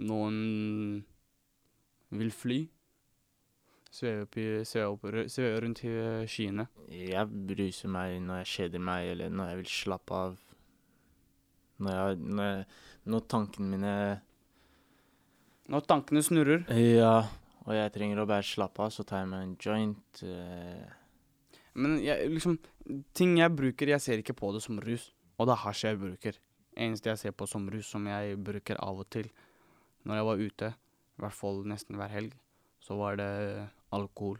Noen 0.00 1.04
vil 2.10 2.30
fly. 2.34 2.60
Sveve, 3.90 4.22
opp 4.22 4.36
i, 4.38 4.44
sveve, 4.68 4.86
opp, 4.94 5.06
sveve 5.32 5.60
rundt 5.64 5.80
i 5.82 5.92
skyene. 6.30 6.68
Jeg 6.94 7.26
bruser 7.48 7.90
meg 7.90 8.20
når 8.22 8.44
jeg 8.44 8.50
kjeder 8.52 8.82
meg, 8.86 9.08
eller 9.16 9.32
når 9.34 9.50
jeg 9.50 9.58
vil 9.60 9.70
slappe 9.74 10.20
av. 10.28 10.36
Når, 11.80 11.96
jeg, 11.96 12.18
når, 12.22 12.50
jeg, 12.52 12.66
når 13.10 13.24
tankene 13.32 13.70
mine 13.72 13.94
Når 15.72 15.86
tankene 15.88 16.22
snurrer. 16.22 16.66
Ja, 16.76 17.16
og 17.64 17.72
jeg 17.76 17.92
trenger 17.94 18.22
å 18.22 18.28
bare 18.30 18.46
slappe 18.46 18.84
av, 18.84 18.92
så 18.94 19.04
tar 19.06 19.24
jeg 19.24 19.30
meg 19.32 19.46
en 19.46 19.56
joint. 19.64 20.22
eh, 20.26 20.86
Men 21.78 21.98
jeg, 22.04 22.30
liksom, 22.34 22.58
ting 23.16 23.36
jeg 23.38 23.54
bruker, 23.56 23.90
jeg 23.94 24.04
ser 24.04 24.22
ikke 24.22 24.36
på 24.38 24.52
det 24.54 24.62
som 24.64 24.78
rus. 24.82 25.08
Og 25.38 25.48
det 25.48 25.56
er 25.56 25.64
hasj 25.64 25.86
jeg 25.88 26.00
bruker. 26.00 26.38
Eneste 26.78 27.10
jeg 27.10 27.22
ser 27.24 27.34
på 27.34 27.48
som 27.50 27.66
rus, 27.72 27.88
som 27.90 28.06
jeg 28.06 28.38
bruker 28.38 28.78
av 28.82 29.02
og 29.02 29.10
til 29.10 29.30
når 30.06 30.16
jeg 30.16 30.26
var 30.26 30.40
ute, 30.40 30.68
i 30.72 31.20
hvert 31.20 31.36
fall 31.36 31.58
nesten 31.68 31.98
hver 32.00 32.08
helg, 32.08 32.32
så 32.80 32.96
var 32.96 33.18
det 33.20 33.28
alkohol. 33.96 34.38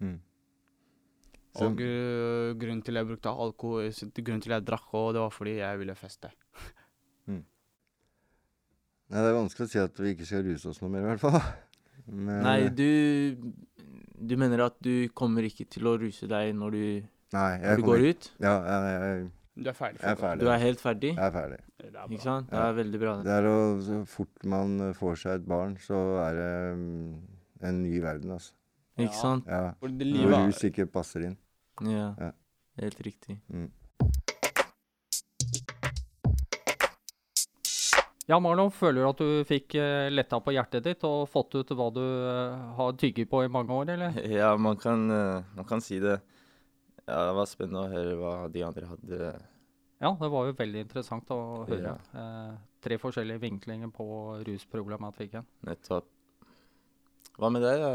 Mm. 0.00 0.16
Så, 1.56 1.70
Og 1.70 1.78
uh, 1.80 2.50
grunnen 2.60 2.82
til 2.84 2.98
jeg 3.00 3.08
brukte 3.08 3.32
alkohol, 3.32 3.86
grunnen 4.20 4.42
til 4.44 4.52
jeg 4.52 4.64
drakk 4.68 4.90
òg, 4.92 5.14
det 5.16 5.22
var 5.24 5.32
fordi 5.32 5.54
jeg 5.62 5.78
ville 5.80 5.94
feste. 5.96 6.28
nei, 7.32 9.20
det 9.22 9.28
er 9.30 9.36
vanskelig 9.38 9.68
å 9.68 9.72
si 9.72 9.80
at 9.80 10.00
vi 10.02 10.12
ikke 10.14 10.26
skal 10.28 10.44
ruse 10.46 10.68
oss 10.72 10.82
noe 10.82 10.92
mer, 10.92 11.06
i 11.06 11.10
hvert 11.14 11.22
fall. 11.24 11.40
Men, 12.06 12.42
Nei, 12.44 12.58
eh, 12.68 12.70
du 12.70 13.54
Du 14.28 14.36
mener 14.38 14.60
at 14.68 14.76
du 14.84 15.08
kommer 15.16 15.42
ikke 15.48 15.64
til 15.68 15.88
å 15.90 15.96
ruse 15.98 16.28
deg 16.30 16.52
når 16.56 16.76
du, 16.76 16.84
nei, 17.34 17.48
når 17.58 17.66
jeg 17.66 17.80
du 17.80 17.86
går 17.88 18.04
ut? 18.06 18.28
Ja, 18.44 18.52
jeg, 18.62 18.92
jeg, 18.92 19.24
Du 19.56 19.70
er 19.72 19.76
ferdig? 19.76 20.00
jeg 20.02 20.12
er 20.12 20.20
ferdig. 20.20 20.44
Du 20.44 20.50
er 20.52 20.60
helt 20.62 20.80
ferdig? 20.84 21.10
Jeg 21.16 21.24
er 21.26 21.34
ferdig. 21.34 21.58
Det 21.80 21.88
er 21.90 22.12
Ikke 22.12 22.22
sant? 22.28 22.50
Det 22.52 22.56
Ja. 22.60 22.68
er 22.68 22.76
veldig 22.78 23.00
bra. 23.02 23.14
Det 23.26 23.34
er 23.40 23.48
å, 23.50 23.56
så 23.88 23.98
fort 24.12 24.46
man 24.54 24.76
får 25.00 25.18
seg 25.24 25.40
et 25.40 25.48
barn, 25.50 25.74
så 25.82 25.98
er 26.28 26.38
det 26.38 26.52
mm, 26.78 27.10
en 27.70 27.82
ny 27.82 27.98
verden, 28.04 28.36
altså. 28.38 28.54
Ikke 28.96 29.12
Ja. 29.12 29.20
sant? 29.20 29.46
Ja. 29.46 29.74
Hvor 29.80 30.46
rus 30.48 30.62
ikke 30.64 30.86
passer 30.90 31.26
inn. 31.28 31.36
Ja. 31.84 32.14
Ja. 32.18 32.30
Helt 32.80 33.00
riktig. 33.04 33.38
Mm. 33.52 33.70
Ja, 38.26 38.40
Marlon, 38.42 38.72
føler 38.74 39.04
du 39.04 39.08
at 39.08 39.20
du 39.22 39.44
fikk 39.46 39.76
eh, 39.78 40.08
letta 40.10 40.40
på 40.42 40.50
hjertet 40.50 40.82
ditt 40.82 41.04
og 41.06 41.28
fått 41.30 41.54
ut 41.54 41.68
hva 41.78 41.92
du 41.94 42.02
eh, 42.02 42.56
har 42.74 42.96
tygget 42.98 43.28
på 43.30 43.44
i 43.44 43.50
mange 43.52 43.70
år, 43.70 43.92
eller? 43.94 44.16
Ja, 44.40 44.56
man 44.58 44.76
kan, 44.82 45.04
eh, 45.14 45.44
man 45.54 45.68
kan 45.68 45.80
si 45.84 46.00
det. 46.02 46.16
Ja, 47.06 47.20
det 47.28 47.36
var 47.38 47.46
spennende 47.46 47.84
å 47.84 47.92
høre 47.92 48.16
hva 48.18 48.32
de 48.50 48.64
andre 48.66 48.88
hadde. 48.90 49.28
Ja, 50.02 50.10
det 50.18 50.30
var 50.32 50.48
jo 50.48 50.56
veldig 50.58 50.82
interessant 50.88 51.30
å 51.30 51.38
høre. 51.68 51.92
Ja. 51.94 52.18
Eh, 52.18 52.56
tre 52.82 52.98
forskjellige 52.98 53.44
vinklinger 53.44 53.92
på 53.94 54.08
rusproblematikken. 54.48 55.46
Nettopp. 55.68 56.10
Hva 57.38 57.52
med 57.52 57.62
deg, 57.62 57.78
da? 57.84 57.92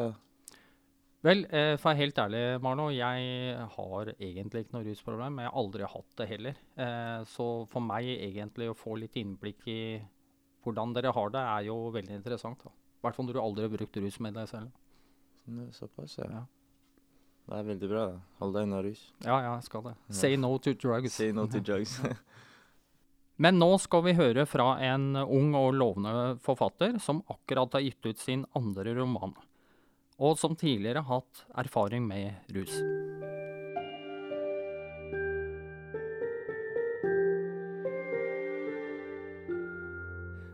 Vel, 1.22 1.44
eh, 1.54 1.76
for 1.78 1.92
å 1.92 1.92
være 1.92 2.02
helt 2.02 2.20
ærlig, 2.24 2.44
Marlo, 2.66 2.88
jeg 2.90 3.66
har 3.76 4.10
egentlig 4.16 4.64
ikke 4.64 4.74
noe 4.74 4.88
rusproblem. 4.88 5.36
Jeg 5.44 5.52
har 5.52 5.60
aldri 5.62 5.90
hatt 5.92 6.16
det 6.18 6.28
heller. 6.32 6.62
Eh, 6.82 7.20
så 7.30 7.48
for 7.70 7.86
meg 7.86 8.10
egentlig 8.16 8.72
å 8.72 8.78
få 8.78 8.96
litt 8.98 9.20
innblikk 9.22 9.68
i 9.70 9.82
hvordan 10.66 10.96
dere 10.98 11.14
har 11.14 11.30
det, 11.34 11.42
er 11.42 11.68
jo 11.70 11.78
veldig 11.94 12.18
interessant. 12.18 12.66
I 12.66 13.06
hvert 13.06 13.18
fall 13.18 13.28
når 13.28 13.38
du 13.38 13.42
aldri 13.42 13.68
har 13.68 13.76
brukt 13.76 14.02
rusmidler 14.02 14.50
selv. 14.50 14.74
deg 15.46 15.54
selv. 15.62 15.78
Såpass, 15.78 16.18
ja. 16.18 16.30
Ja. 16.32 16.42
Det 17.52 17.58
er 17.58 17.70
veldig 17.70 17.90
bra. 17.90 18.06
da. 18.08 18.20
Hold 18.40 18.54
deg 18.56 18.68
unna 18.68 18.82
rus. 18.86 19.02
Ja, 19.26 19.38
ja, 19.42 19.54
jeg 19.58 19.68
skal 19.68 19.86
det. 19.90 19.96
Ja. 20.08 20.18
Say 20.24 20.38
no 20.38 20.58
to 20.58 20.74
drugs. 20.74 21.14
Say 21.14 21.32
no 21.36 21.48
to 21.50 21.60
drugs. 21.68 22.00
Men 23.42 23.58
nå 23.58 23.72
skal 23.82 24.04
vi 24.06 24.14
høre 24.18 24.46
fra 24.50 24.76
en 24.86 25.16
ung 25.18 25.54
og 25.58 25.74
lovende 25.74 26.36
forfatter 26.46 27.00
som 27.02 27.24
akkurat 27.30 27.74
har 27.74 27.82
gitt 27.86 28.06
ut 28.06 28.22
sin 28.22 28.46
andre 28.58 28.94
roman, 29.00 29.34
og 30.22 30.38
som 30.38 30.54
tidligere 30.56 31.02
hatt 31.08 31.46
erfaring 31.58 32.06
med 32.06 32.54
rus. 32.54 32.78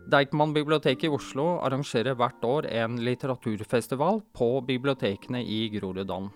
Deichman-biblioteket 0.07 1.09
i 1.09 1.11
Oslo 1.11 1.57
arrangerer 1.59 2.15
hvert 2.15 2.45
år 2.47 2.69
en 2.71 2.95
litteraturfestival 3.03 4.21
på 4.31 4.47
bibliotekene 4.63 5.41
i 5.43 5.65
Groruddalen. 5.73 6.29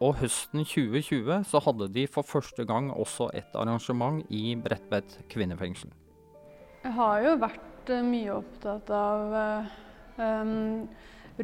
Og 0.00 0.14
høsten 0.20 0.62
2020 0.62 1.42
så 1.50 1.60
hadde 1.60 1.90
de 1.92 2.06
for 2.08 2.24
første 2.24 2.64
gang 2.64 2.88
også 2.94 3.28
et 3.36 3.56
arrangement 3.58 4.22
i 4.32 4.54
Bredtvet 4.56 5.18
kvinnefengsel. 5.28 5.90
Jeg 6.84 6.94
har 6.94 7.20
jo 7.26 7.34
vært 7.42 7.92
eh, 7.92 8.06
mye 8.06 8.36
opptatt 8.38 8.92
av 8.94 9.34
em, 10.22 10.86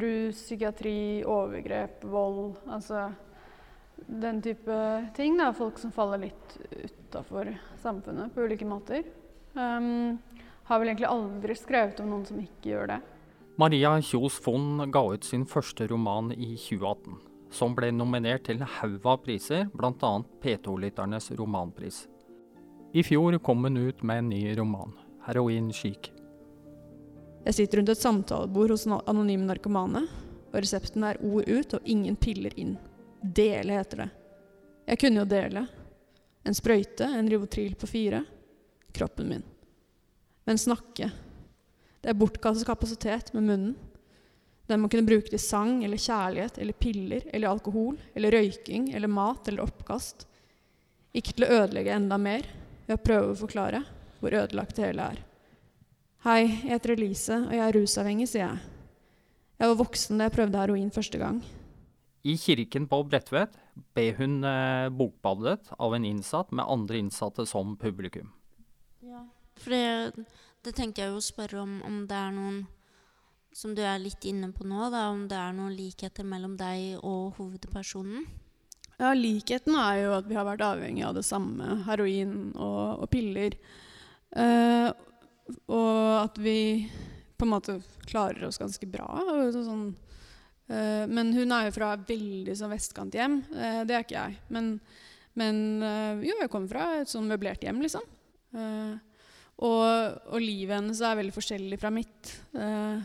rus, 0.01 0.39
psykiatri, 0.41 1.23
overgrep, 1.27 2.03
vold. 2.09 2.55
Altså 2.67 3.09
den 4.07 4.41
type 4.41 4.77
ting. 5.15 5.37
Da. 5.37 5.51
Folk 5.53 5.79
som 5.79 5.91
faller 5.95 6.25
litt 6.27 6.57
utafor 6.71 7.51
samfunnet 7.81 8.33
på 8.35 8.45
ulike 8.45 8.67
måter. 8.67 9.03
Um, 9.53 10.17
har 10.65 10.81
vel 10.81 10.91
egentlig 10.91 11.09
aldri 11.09 11.55
skrevet 11.57 11.99
om 12.03 12.09
noen 12.11 12.25
som 12.27 12.39
ikke 12.41 12.73
gjør 12.73 12.89
det. 12.95 13.01
Maria 13.55 13.93
Kjos 14.03 14.35
Fonn 14.43 14.81
ga 14.91 15.03
ut 15.13 15.23
sin 15.23 15.45
første 15.47 15.87
roman 15.87 16.33
i 16.33 16.57
2018, 16.59 17.21
som 17.55 17.75
ble 17.77 17.93
nominert 17.95 18.49
til 18.49 18.65
haug 18.81 19.07
av 19.07 19.21
priser, 19.23 19.69
bl.a. 19.71 20.11
P2-lytternes 20.43 21.31
romanpris. 21.39 22.01
I 22.95 23.03
fjor 23.03 23.37
kom 23.43 23.63
hun 23.63 23.79
ut 23.79 24.03
med 24.03 24.25
en 24.25 24.29
ny 24.33 24.43
roman, 24.59 24.91
'Heroin 25.23 25.71
chic'. 25.71 26.14
Jeg 27.45 27.53
sitter 27.53 27.77
rundt 27.77 27.91
et 27.93 28.01
samtalebord 28.01 28.73
hos 28.73 28.87
anonyme 28.89 29.45
narkomane, 29.45 30.01
og 30.49 30.55
resepten 30.57 31.03
er 31.05 31.19
ord 31.21 31.45
ut 31.45 31.75
og 31.77 31.89
ingen 31.89 32.15
piller 32.17 32.53
inn. 32.57 32.73
Dele 33.21 33.77
heter 33.77 34.01
det. 34.01 34.07
Jeg 34.89 35.01
kunne 35.01 35.21
jo 35.21 35.29
dele. 35.29 35.65
En 36.45 36.57
sprøyte, 36.57 37.05
en 37.05 37.29
Rivotril 37.29 37.75
på 37.77 37.89
fire. 37.89 38.23
Kroppen 38.95 39.29
min. 39.29 39.43
Men 40.45 40.61
snakke. 40.61 41.11
Det 42.01 42.11
er 42.11 42.17
bortkastet 42.17 42.67
kapasitet 42.69 43.31
med 43.33 43.47
munnen. 43.49 43.75
Den 44.65 44.81
må 44.81 44.89
kunne 44.89 45.05
bruke 45.05 45.29
til 45.29 45.41
sang 45.41 45.83
eller 45.85 46.01
kjærlighet 46.01 46.57
eller 46.61 46.77
piller 46.81 47.27
eller 47.29 47.51
alkohol 47.51 47.99
eller 48.17 48.33
røyking 48.33 48.89
eller 48.97 49.11
mat 49.11 49.49
eller 49.49 49.65
oppkast. 49.65 50.25
Ikke 51.13 51.35
til 51.35 51.45
å 51.45 51.51
ødelegge 51.61 51.93
enda 51.93 52.17
mer 52.17 52.47
ved 52.87 52.97
å 52.97 53.03
prøve 53.05 53.33
å 53.33 53.39
forklare 53.45 53.83
hvor 54.21 54.33
ødelagt 54.33 54.77
det 54.79 54.87
hele 54.87 55.09
er. 55.13 55.21
Hei, 56.25 56.47
jeg 56.47 56.71
heter 56.71 56.95
Elise, 56.95 57.35
og 57.37 57.51
jeg 57.53 57.61
er 57.61 57.75
rusavhengig, 57.77 58.25
sier 58.31 58.47
jeg. 58.47 58.61
Jeg 59.61 59.69
var 59.69 59.75
voksen 59.77 60.17
da 60.17 60.25
jeg 60.25 60.33
prøvde 60.33 60.57
heroin 60.57 60.87
første 60.89 61.19
gang. 61.21 61.37
I 62.25 62.33
kirken 62.41 62.87
på 62.89 62.97
Bredtvet 63.05 63.53
ble 63.93 64.05
hun 64.17 64.39
eh, 64.41 64.87
bokbadet 64.89 65.69
av 65.77 65.93
en 65.93 66.09
innsatt 66.09 66.49
med 66.49 66.65
andre 66.65 67.03
innsatte 67.03 67.45
som 67.45 67.77
publikum. 67.77 68.33
Ja, 69.05 69.21
for 69.61 69.77
det, 69.77 70.25
det 70.65 70.73
tenkte 70.73 71.05
jeg 71.05 71.13
jo 71.13 71.21
å 71.21 71.27
spørre 71.27 71.61
om, 71.61 71.77
om 71.85 72.01
det 72.09 72.17
er 72.17 72.33
noen 72.33 72.63
Som 73.53 73.77
du 73.77 73.85
er 73.85 74.01
litt 74.01 74.25
inne 74.25 74.49
på 74.51 74.65
nå, 74.65 74.89
da, 74.89 75.05
om 75.13 75.27
det 75.29 75.37
er 75.37 75.53
noen 75.53 75.77
likheter 75.77 76.25
mellom 76.25 76.57
deg 76.57 76.97
og 77.05 77.37
hovedpersonen. 77.37 78.25
Ja, 78.97 79.13
Likheten 79.13 79.77
er 79.77 80.01
jo 80.01 80.15
at 80.17 80.25
vi 80.25 80.41
har 80.41 80.49
vært 80.49 80.65
avhengig 80.65 81.05
av 81.05 81.19
det 81.21 81.23
samme, 81.29 81.83
heroin 81.85 82.49
og, 82.57 83.05
og 83.05 83.11
piller. 83.13 83.61
Eh, 84.35 84.89
og 85.67 86.23
at 86.23 86.39
vi 86.41 86.87
på 87.35 87.45
en 87.45 87.51
måte 87.51 87.77
klarer 88.07 88.47
oss 88.47 88.59
ganske 88.61 88.87
bra. 88.89 89.07
Sånn, 89.53 89.89
eh, 90.71 91.03
men 91.11 91.33
hun 91.35 91.51
er 91.53 91.67
jo 91.67 91.75
fra 91.75 91.93
veldig 91.99 92.55
sånn 92.57 92.73
vestkanthjem. 92.73 93.41
Uh, 93.51 93.81
det 93.87 93.97
er 93.97 94.05
ikke 94.05 94.21
jeg. 94.21 94.37
Men, 94.55 94.71
men 95.35 95.59
eh, 95.83 96.23
jo, 96.29 96.37
jeg 96.39 96.51
kommer 96.51 96.71
fra 96.71 96.87
et 97.01 97.11
sånn 97.11 97.27
møblert 97.29 97.65
hjem, 97.65 97.83
liksom. 97.83 98.05
Eh, 98.55 98.95
og, 99.55 99.83
og 100.33 100.39
livet 100.43 100.79
hennes 100.79 100.99
er 100.99 101.19
veldig 101.19 101.35
forskjellig 101.35 101.79
fra 101.79 101.91
mitt. 101.93 102.31
Eh, 102.55 103.03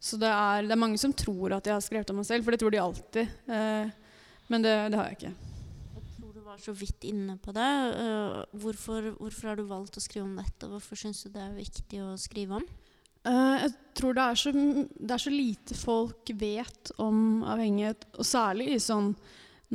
så 0.00 0.16
det 0.20 0.30
er, 0.32 0.66
det 0.66 0.74
er 0.74 0.80
mange 0.80 1.00
som 1.00 1.14
tror 1.14 1.56
at 1.56 1.66
jeg 1.66 1.76
har 1.76 1.84
skrevet 1.84 2.12
om 2.12 2.20
meg 2.22 2.28
selv, 2.28 2.46
for 2.46 2.54
det 2.54 2.62
tror 2.62 2.74
de 2.74 2.82
alltid. 2.82 3.38
Eh, 3.52 4.18
men 4.50 4.66
det, 4.66 4.74
det 4.90 5.00
har 5.00 5.10
jeg 5.10 5.20
ikke. 5.20 5.49
Var 6.50 6.58
så 6.58 6.72
vidt 6.74 7.04
inne 7.06 7.36
på 7.38 7.52
det. 7.54 7.62
Eh, 8.02 8.38
hvorfor, 8.58 9.04
hvorfor 9.20 9.52
har 9.52 9.58
du 9.60 9.68
valgt 9.70 10.00
å 10.00 10.02
skrive 10.02 10.24
om 10.26 10.32
dette? 10.34 10.66
Hvorfor 10.66 10.98
syns 10.98 11.20
du 11.22 11.28
det 11.30 11.44
er 11.44 11.52
viktig 11.54 12.00
å 12.02 12.16
skrive 12.18 12.58
om? 12.58 12.64
Uh, 13.22 13.54
jeg 13.60 13.70
tror 14.00 14.16
det 14.16 14.24
er, 14.24 14.40
så, 14.40 14.52
det 14.56 15.14
er 15.14 15.22
så 15.22 15.30
lite 15.30 15.76
folk 15.78 16.32
vet 16.40 16.90
om 16.98 17.44
avhengighet, 17.46 18.08
og 18.16 18.26
særlig 18.26 18.66
i 18.72 18.80
sånn 18.82 19.12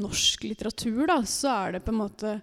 norsk 0.01 0.43
litteratur, 0.49 1.05
da, 1.07 1.21
så 1.23 1.53
er 1.53 1.77
det 1.77 1.83
på 1.85 1.93
en 1.93 2.01
måte 2.01 2.35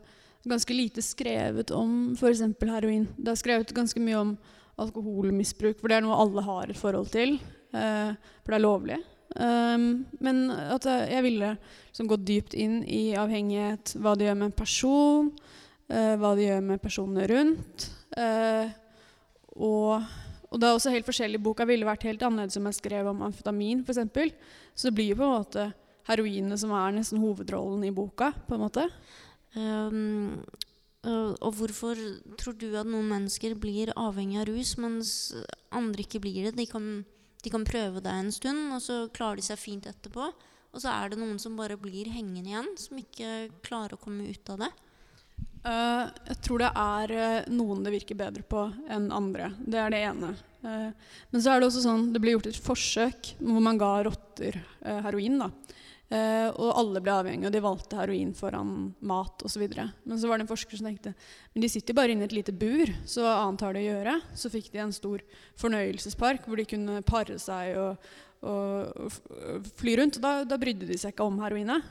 ganske 0.48 0.78
lite 0.78 1.04
skrevet 1.04 1.74
om 1.76 2.14
f.eks. 2.16 2.46
heroin. 2.62 3.04
Det 3.18 3.34
er 3.34 3.42
skrevet 3.42 3.76
ganske 3.76 4.00
mye 4.00 4.22
om 4.22 4.36
alkoholmisbruk, 4.80 5.76
for 5.82 5.92
det 5.92 6.00
er 6.00 6.06
noe 6.06 6.22
alle 6.24 6.46
har 6.48 6.72
et 6.72 6.80
forhold 6.80 7.12
til. 7.12 7.36
Uh, 7.76 8.16
for 8.40 8.54
det 8.54 8.62
er 8.62 8.64
lovlig. 8.64 9.02
Um, 9.32 10.04
men 10.20 10.44
at 10.52 10.84
jeg 10.84 11.24
ville 11.24 11.54
liksom 11.56 12.08
gå 12.10 12.18
dypt 12.20 12.56
inn 12.58 12.82
i 12.84 13.14
avhengighet, 13.16 13.94
hva 13.96 14.12
det 14.16 14.28
gjør 14.28 14.38
med 14.40 14.50
en 14.50 14.58
person, 14.58 15.30
uh, 15.92 16.14
hva 16.20 16.34
det 16.36 16.48
gjør 16.48 16.64
med 16.68 16.82
personene 16.82 17.28
rundt. 17.30 17.86
Uh, 18.16 18.72
og, 19.56 20.08
og, 20.50 20.56
det 20.58 20.68
er 20.68 20.74
også 20.76 20.92
helt 20.92 21.08
forskjellig. 21.08 21.40
Boka 21.44 21.66
ville 21.68 21.88
vært 21.88 22.08
helt 22.08 22.24
annerledes 22.26 22.60
om 22.60 22.68
jeg 22.68 22.80
skrev 22.80 23.08
om 23.12 23.24
amfetamin, 23.28 23.84
f.eks. 23.86 24.34
Så 24.74 24.90
det 24.90 24.96
blir 24.98 25.12
jo 25.12 25.20
på 25.22 25.28
en 25.28 25.38
måte 25.38 25.68
heroinet 26.08 26.60
som 26.60 26.72
er 26.76 26.96
nesten 26.96 27.22
hovedrollen 27.22 27.84
i 27.88 27.94
boka. 27.94 28.32
på 28.48 28.56
en 28.56 28.64
måte. 28.66 28.88
Um, 29.56 30.42
og 31.02 31.56
hvorfor 31.58 31.98
tror 32.38 32.54
du 32.54 32.68
at 32.78 32.86
noen 32.86 33.08
mennesker 33.10 33.56
blir 33.58 33.90
avhengig 33.98 34.38
av 34.38 34.46
rus, 34.46 34.76
mens 34.78 35.32
andre 35.74 36.04
ikke 36.04 36.20
blir 36.22 36.46
det? 36.46 36.54
De 36.60 36.66
kan, 36.70 37.02
de 37.42 37.50
kan 37.50 37.66
prøve 37.66 38.02
det 38.02 38.12
en 38.14 38.32
stund, 38.34 38.70
og 38.74 38.82
så 38.84 39.04
klarer 39.14 39.40
de 39.40 39.46
seg 39.46 39.60
fint 39.60 39.86
etterpå. 39.90 40.30
Og 40.72 40.80
så 40.80 40.92
er 40.92 41.12
det 41.12 41.20
noen 41.20 41.40
som 41.42 41.58
bare 41.58 41.76
blir 41.80 42.08
hengende 42.12 42.48
igjen, 42.48 42.70
som 42.80 43.00
ikke 43.00 43.50
klarer 43.64 43.96
å 43.96 44.00
komme 44.00 44.30
ut 44.30 44.52
av 44.54 44.62
det. 44.64 44.70
Uh, 45.62 46.08
jeg 46.26 46.38
tror 46.42 46.62
det 46.62 46.70
er 46.74 47.12
uh, 47.14 47.50
noen 47.54 47.84
det 47.84 47.92
virker 47.94 48.18
bedre 48.18 48.42
på 48.42 48.64
enn 48.90 49.10
andre. 49.14 49.52
Det 49.60 49.78
er 49.78 49.92
det 49.94 50.00
ene. 50.08 50.32
Uh, 50.62 50.90
men 51.30 51.42
så 51.42 51.52
er 51.52 51.60
det 51.60 51.68
også 51.68 51.84
sånn 51.84 52.08
det 52.14 52.22
ble 52.22 52.34
gjort 52.34 52.48
et 52.50 52.58
forsøk 52.64 53.34
hvor 53.38 53.62
man 53.62 53.78
ga 53.78 53.92
rotter 54.08 54.58
heroin. 54.82 55.38
da. 55.44 55.50
Og 56.12 56.72
alle 56.76 57.00
ble 57.00 57.14
avhengige, 57.14 57.48
og 57.48 57.54
de 57.54 57.62
valgte 57.64 57.96
heroin 57.96 58.34
foran 58.36 58.72
mat 59.00 59.44
osv. 59.46 59.62
Men 59.72 60.18
så 60.20 60.28
var 60.28 60.36
det 60.36 60.44
en 60.44 60.50
forsker 60.50 60.76
som 60.76 60.90
tenkte 60.90 61.14
men 61.54 61.64
de 61.64 61.70
sitter 61.72 61.96
bare 61.96 62.12
inne 62.12 62.26
i 62.26 62.28
et 62.28 62.34
lite 62.36 62.52
bur, 62.52 62.90
så 63.08 63.24
annet 63.28 63.64
har 63.64 63.76
de 63.76 63.80
å 63.80 63.86
gjøre? 63.86 64.18
Så 64.36 64.50
fikk 64.52 64.70
de 64.74 64.82
en 64.84 64.92
stor 64.92 65.24
fornøyelsespark 65.60 66.46
hvor 66.48 66.60
de 66.60 66.68
kunne 66.68 67.00
pare 67.08 67.38
seg 67.40 67.78
og, 67.80 68.12
og, 68.44 69.18
fly 69.80 69.96
rundt. 70.00 70.20
Da, 70.20 70.38
da, 70.48 70.60
brydde 70.60 70.88
de 70.88 71.00
seg 71.00 71.14
ikke 71.14 71.28
om 71.28 71.40
heroinet. 71.44 71.90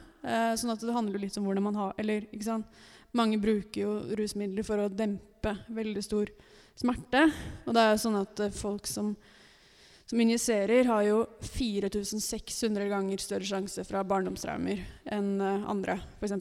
sånn 0.59 0.73
at 0.73 0.85
det 0.85 0.95
handler 0.95 1.21
litt 1.21 1.37
om 1.37 1.45
hvordan 1.49 1.69
man 1.71 1.77
har 1.79 1.93
Eller, 2.01 2.25
ikke 2.29 2.49
sant 2.51 2.81
mange 3.17 3.39
bruker 3.41 3.83
jo 3.83 3.93
rusmidler 4.17 4.65
for 4.65 4.79
å 4.79 4.91
dempe 4.91 5.55
veldig 5.71 6.03
stor 6.05 6.31
smerte. 6.79 7.27
Og 7.65 7.75
det 7.75 7.83
er 7.83 7.93
jo 7.93 8.03
sånn 8.05 8.19
at 8.21 8.43
eh, 8.43 8.55
folk 8.55 8.87
som, 8.89 9.13
som 10.11 10.19
injiserer, 10.19 10.83
har 10.91 11.03
jo 11.07 11.19
4600 11.39 12.87
ganger 12.91 13.21
større 13.23 13.47
sjanse 13.47 13.83
fra 13.87 14.01
barndomstraumer 14.03 14.81
enn 15.07 15.29
uh, 15.39 15.69
andre, 15.71 15.93
f.eks. 16.19 16.33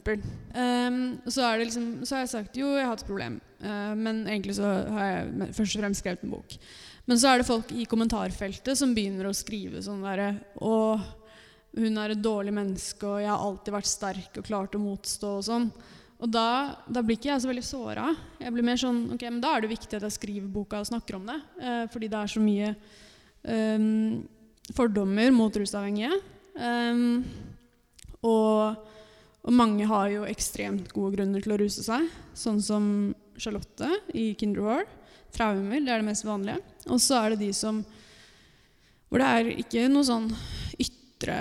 Um, 0.51 0.97
så, 1.23 1.45
er 1.47 1.61
det 1.61 1.67
liksom, 1.69 1.85
så 2.03 2.17
har 2.17 2.25
jeg 2.25 2.31
sagt 2.33 2.57
jo, 2.59 2.73
jeg 2.75 2.89
har 2.89 2.97
et 2.99 3.05
problem, 3.07 3.37
uh, 3.63 3.93
men 3.95 4.25
egentlig 4.25 4.57
så 4.57 4.73
har 4.91 5.05
jeg 5.07 5.47
først 5.55 5.77
og 5.77 5.85
fremst 5.85 6.03
skrevet 6.03 6.25
en 6.27 6.33
bok. 6.33 6.57
Men 7.07 7.21
så 7.21 7.29
er 7.31 7.39
det 7.39 7.47
folk 7.47 7.71
i 7.71 7.85
kommentarfeltet 7.87 8.75
som 8.75 8.91
begynner 8.97 9.29
å 9.29 9.31
skrive 9.39 9.79
sånn 9.85 10.03
derre 10.03 10.33
Å, 10.59 10.73
hun 11.79 12.01
er 12.03 12.11
et 12.11 12.23
dårlig 12.25 12.51
menneske, 12.57 13.07
og 13.07 13.21
jeg 13.23 13.31
har 13.31 13.45
alltid 13.45 13.75
vært 13.77 13.91
sterk 13.93 14.41
og 14.41 14.49
klart 14.49 14.75
å 14.75 14.81
motstå 14.83 15.29
og 15.37 15.45
sånn. 15.47 15.69
Og 16.19 16.27
da, 16.27 16.49
da, 16.91 17.05
blir 17.05 17.15
ikke 17.15 17.31
jeg 17.31 17.45
så 17.45 17.49
veldig 17.53 17.63
såra. 17.63 18.09
Jeg 18.43 18.51
blir 18.51 18.67
mer 18.67 18.83
sånn 18.83 18.99
ok, 19.15 19.23
men 19.29 19.39
Da 19.47 19.55
er 19.55 19.63
det 19.63 19.71
viktig 19.71 19.95
at 19.95 20.09
jeg 20.09 20.17
skriver 20.17 20.51
boka 20.51 20.83
og 20.83 20.91
snakker 20.91 21.21
om 21.21 21.31
det. 21.31 21.39
uh, 21.63 21.85
fordi 21.95 22.11
det 22.11 22.19
er 22.19 22.35
så 22.35 22.43
mye 22.43 22.73
um, 23.43 24.21
fordommer 24.75 25.33
mot 25.35 25.55
rusavhengige. 25.57 26.13
Um, 26.55 27.23
og, 28.21 28.77
og, 29.41 29.51
mange 29.55 29.87
har 29.89 30.09
jo 30.13 30.27
ekstremt 30.29 30.91
gode 30.93 31.17
grunner 31.17 31.43
til 31.43 31.55
å 31.55 31.59
ruse 31.61 31.85
seg. 31.85 32.07
Sånn 32.37 32.61
som 32.63 32.85
Charlotte 33.41 33.89
i 34.13 34.31
Kinderhår. 34.37 34.85
Traumer, 35.31 35.79
det 35.79 35.93
er 35.93 36.01
det 36.01 36.09
mest 36.09 36.27
vanlige. 36.27 36.59
Og 36.89 36.99
så 37.01 37.21
er 37.21 37.33
det 37.33 37.45
de 37.45 37.53
som 37.55 37.83
Hvor 39.11 39.19
det 39.19 39.27
er 39.27 39.47
ikke 39.59 39.89
noe 39.91 40.07
sånn 40.07 40.29
ytre 40.79 41.37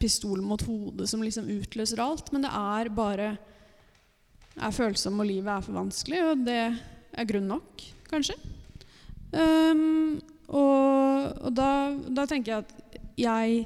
pistol 0.00 0.40
mot 0.40 0.62
hodet 0.64 1.06
som 1.10 1.20
liksom 1.22 1.50
utløser 1.52 2.00
alt, 2.00 2.30
men 2.32 2.46
det 2.46 2.52
er 2.56 2.88
bare 2.96 3.26
er 4.56 4.74
følsom 4.74 5.20
og 5.20 5.28
livet 5.28 5.52
er 5.52 5.64
for 5.64 5.76
vanskelig, 5.76 6.22
og 6.24 6.46
det 6.46 6.62
er 6.72 7.28
grunn 7.28 7.50
nok, 7.52 7.84
kanskje. 8.08 8.36
Um, 9.32 10.20
og, 10.52 11.38
og 11.46 11.54
da, 11.56 11.70
da, 12.08 12.26
tenker 12.28 12.52
jeg 12.52 12.64
at 12.64 12.98
jeg, 13.18 13.62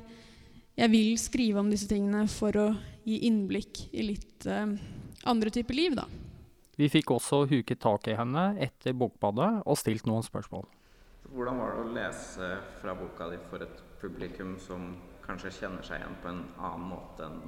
jeg, 0.79 0.92
vil 0.92 1.16
skrive 1.20 1.62
om 1.62 1.72
disse 1.72 1.88
tingene 1.90 2.27
for 2.31 2.57
å 2.61 2.68
gi 3.07 3.20
innblikk 3.29 3.87
i 3.94 4.07
litt 4.09 4.46
uh, 4.51 4.70
andre 5.27 5.53
typer 5.55 5.79
liv, 5.79 5.99
da. 5.99 6.07
Vi 6.77 6.90
fikk 6.92 7.14
også 7.14 7.46
huket 7.49 7.81
tak 7.81 8.09
i 8.11 8.16
henne 8.18 8.51
etter 8.61 8.96
Bokbadet 8.99 9.62
og 9.64 9.79
stilt 9.81 10.09
noen 10.09 10.25
spørsmål. 10.27 10.66
Hvordan 11.33 11.62
var 11.62 11.72
det 11.72 11.85
å 11.85 11.94
lese 11.94 12.51
fra 12.83 12.94
boka 12.94 13.31
di 13.33 13.38
for 13.49 13.64
et 13.64 13.81
publikum 14.03 14.59
som 14.62 14.90
kanskje 15.25 15.55
kjenner 15.57 15.87
seg 15.87 16.03
igjen 16.03 16.20
på 16.22 16.31
en 16.31 16.44
annen 16.61 16.85
måte 16.90 17.25
enn 17.27 17.40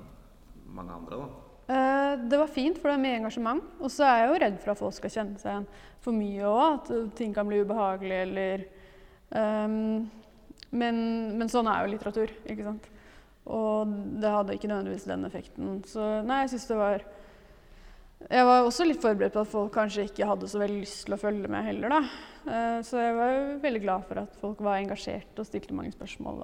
mange 0.74 0.96
andre? 0.96 1.20
da? 1.20 1.44
Eh, 1.68 2.14
det 2.31 2.40
var 2.40 2.48
fint, 2.48 2.81
for 2.81 2.88
det 2.88 2.96
er 2.96 3.05
mye 3.05 3.18
engasjement. 3.20 3.64
Og 3.83 3.92
så 3.92 4.07
er 4.09 4.22
jeg 4.22 4.31
jo 4.31 4.40
redd 4.44 4.59
for 4.62 4.72
at 4.72 4.81
folk 4.81 4.96
skal 4.96 5.12
kjenne 5.12 5.40
seg 5.40 5.53
igjen 5.53 5.68
for 6.05 6.16
mye 6.16 6.48
òg. 6.48 6.64
At 6.79 7.16
ting 7.20 7.37
kan 7.37 7.48
bli 7.48 7.61
ubehagelig 7.61 8.22
eller 8.24 8.64
um, 9.34 10.08
men, 10.70 10.96
men, 11.38 11.50
sånn 11.50 11.68
er 11.70 11.84
jo 11.84 11.92
litteratur, 11.94 12.32
ikke 12.44 12.66
sant. 12.66 12.88
Og 13.48 13.92
det 14.20 14.32
hadde 14.32 14.56
ikke 14.58 14.68
nødvendigvis 14.68 15.06
den 15.08 15.24
effekten. 15.28 15.78
Så 15.88 16.04
nei, 16.28 16.42
jeg 16.44 16.52
syns 16.52 16.66
det 16.68 16.76
var 16.76 17.04
Jeg 18.28 18.44
var 18.44 18.66
også 18.66 18.84
litt 18.84 19.00
forberedt 19.00 19.36
på 19.36 19.44
at 19.46 19.52
folk 19.52 19.70
kanskje 19.72 20.08
ikke 20.08 20.26
hadde 20.28 20.50
så 20.50 20.60
veldig 20.60 20.82
lyst 20.82 21.04
til 21.06 21.14
å 21.16 21.20
følge 21.20 21.48
med 21.48 21.64
heller, 21.70 21.94
da. 21.94 22.00
Uh, 22.48 22.80
så 22.84 23.00
jeg 23.00 23.14
var 23.16 23.30
jo 23.32 23.46
veldig 23.62 23.84
glad 23.84 24.10
for 24.10 24.24
at 24.24 24.42
folk 24.42 24.60
var 24.66 24.82
engasjert 24.82 25.38
og 25.38 25.48
stilte 25.48 25.76
mange 25.76 25.94
spørsmål. 25.94 26.42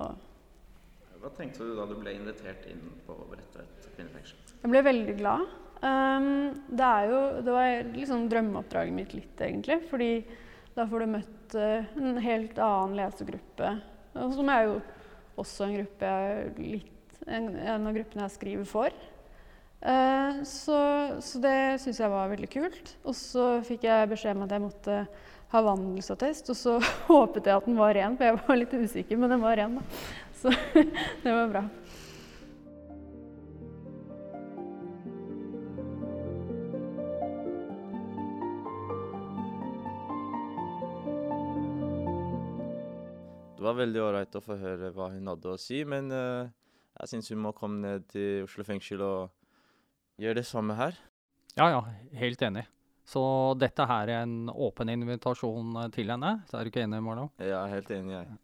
Hva 1.25 1.33
tenkte 1.37 1.67
du 1.67 1.75
da 1.77 1.85
du 1.89 1.97
ble 1.99 2.15
invitert 2.15 2.65
inn 2.71 2.81
på 3.07 3.19
Bredtvet 3.31 3.91
kvinnefengsel? 3.97 4.41
Jeg 4.63 4.73
ble 4.73 4.83
veldig 4.87 5.19
glad. 5.19 5.45
Um, 5.85 6.55
det, 6.69 6.91
jo, 7.11 7.21
det 7.45 7.53
var 7.53 7.89
liksom 7.93 8.27
drømmeoppdraget 8.33 8.97
mitt 8.97 9.13
litt, 9.17 9.35
egentlig. 9.45 9.83
Fordi 9.91 10.11
da 10.75 10.87
får 10.91 11.05
du 11.05 11.13
møtt 11.15 11.57
uh, 11.59 11.97
en 12.01 12.21
helt 12.23 12.59
annen 12.59 12.97
lesegruppe. 12.99 13.75
Som 14.15 14.51
er 14.51 14.69
jo 14.69 14.79
også 15.41 15.67
en 15.67 15.77
gruppe 15.79 16.15
litt, 16.59 17.19
en, 17.27 17.51
av 17.75 17.93
gruppene 17.95 18.27
jeg 18.27 18.37
skriver 18.37 18.69
for. 18.69 18.97
Uh, 19.85 20.43
så, 20.49 20.79
så, 21.23 21.41
det 21.45 21.57
syns 21.83 22.01
jeg 22.01 22.13
var 22.13 22.33
veldig 22.33 22.51
kult. 22.51 22.95
Og 23.05 23.17
så 23.19 23.49
fikk 23.67 23.87
jeg 23.89 24.11
beskjed 24.11 24.39
om 24.39 24.47
at 24.47 24.57
jeg 24.57 24.65
måtte 24.65 24.99
ha 25.55 25.63
vandelsattest, 25.63 26.51
og 26.51 26.59
så 26.59 26.77
håpet 27.11 27.47
jeg 27.47 27.63
at 27.63 27.71
den 27.71 27.79
var 27.79 27.95
ren, 27.95 28.19
for 28.19 28.27
jeg 28.27 28.43
var 28.43 28.59
litt 28.59 28.75
usikker, 28.75 29.21
men 29.21 29.35
den 29.35 29.45
var 29.45 29.59
ren, 29.61 29.79
da. 29.79 30.05
Så 30.41 30.53
det 31.25 31.31
var 31.31 31.53
bra. 31.53 31.67
Var 43.75 43.83
veldig 43.83 44.03
ålreit 44.05 44.37
å 44.39 44.43
få 44.45 44.57
høre 44.61 44.93
hva 44.95 45.11
hun 45.11 45.33
hadde 45.33 45.51
å 45.51 45.59
si, 45.59 45.81
men 45.89 46.13
uh, 46.15 46.47
jeg 47.01 47.11
syns 47.11 47.33
hun 47.33 47.43
må 47.43 47.51
komme 47.57 47.83
ned 47.83 48.07
til 48.13 48.47
Oslo 48.47 48.65
fengsel 48.67 49.03
og 49.03 50.23
gjøre 50.23 50.39
det 50.39 50.47
samme 50.47 50.77
her. 50.79 50.97
Ja, 51.59 51.69
ja, 51.73 51.83
helt 52.19 52.43
enig. 52.47 52.65
Så 53.07 53.21
dette 53.61 53.85
her 53.87 54.09
er 54.09 54.23
en 54.23 54.49
åpen 54.49 54.91
invitasjon 54.95 55.75
til 55.93 56.13
henne. 56.15 56.39
Så 56.49 56.57
er 56.57 56.65
du 56.65 56.71
ikke 56.71 56.85
enig, 56.87 57.03
Marlo? 57.05 57.29
Ja, 57.43 57.65
helt 57.69 57.91
enig, 57.93 58.15
jeg. 58.15 58.39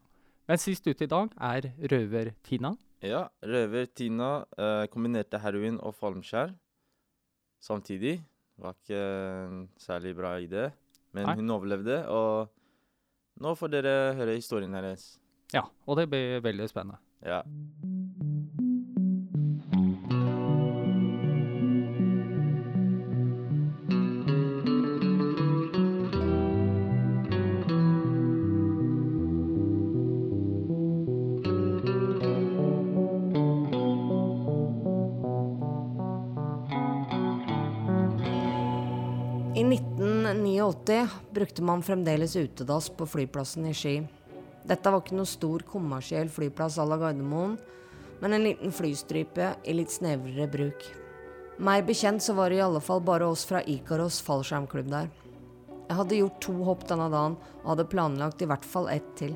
Men 0.51 0.61
sist 0.61 0.85
ute 0.85 1.07
i 1.07 1.09
dag 1.09 1.31
er 1.47 1.71
Røver-Tina. 1.79 2.75
Ja, 3.07 3.23
Røver-Tina 3.41 4.31
uh, 4.59 4.85
kombinerte 4.91 5.39
heroin 5.41 5.79
og 5.79 5.95
falmskjær 5.97 6.53
samtidig. 7.63 8.19
Det 8.21 8.67
var 8.67 8.75
ikke 8.77 9.01
en 9.01 9.63
særlig 9.79 10.13
bra 10.17 10.35
idé, 10.43 10.67
men 11.15 11.25
Nei. 11.29 11.37
hun 11.39 11.55
overlevde. 11.55 12.03
og 12.11 12.51
nå 13.41 13.55
får 13.57 13.71
dere 13.73 13.95
høre 14.19 14.35
historien 14.37 14.75
hennes. 14.75 15.15
Ja, 15.51 15.65
og 15.85 15.97
det 15.99 16.07
blir 16.07 16.39
veldig 16.43 16.69
spennende. 16.71 17.01
Ja. 17.27 17.43
I 39.51 39.63
1989 39.63 41.07
brukte 41.31 41.61
man 41.61 41.83
fremdeles 41.83 42.35
utedass 42.35 42.89
på 42.89 43.05
flyplassen 43.05 43.65
i 43.65 43.73
Ski. 43.73 43.99
Dette 44.71 44.87
var 44.87 45.01
ikke 45.03 45.17
noe 45.19 45.27
stor 45.27 45.65
kommersiell 45.67 46.29
flyplass 46.31 46.77
à 46.79 46.85
la 46.87 46.95
Gardermoen, 47.01 47.57
men 48.21 48.33
en 48.37 48.45
liten 48.45 48.71
flystripe 48.71 49.49
i 49.67 49.73
litt 49.75 49.91
snevrere 49.91 50.47
bruk. 50.47 50.85
Meg 51.59 51.83
bekjent 51.89 52.23
så 52.23 52.37
var 52.37 52.49
det 52.49 52.61
i 52.61 52.63
alle 52.63 52.79
fall 52.79 53.01
bare 53.03 53.27
oss 53.27 53.43
fra 53.49 53.59
Ikaros 53.67 54.21
fallskjermklubb 54.23 54.87
der. 54.93 55.09
Jeg 55.89 55.97
hadde 55.97 56.19
gjort 56.21 56.37
to 56.45 56.55
hopp 56.63 56.85
denne 56.87 57.09
dagen 57.11 57.35
og 57.65 57.67
hadde 57.73 57.89
planlagt 57.91 58.45
i 58.45 58.47
hvert 58.47 58.63
fall 58.63 58.87
ett 58.93 59.09
til. 59.19 59.35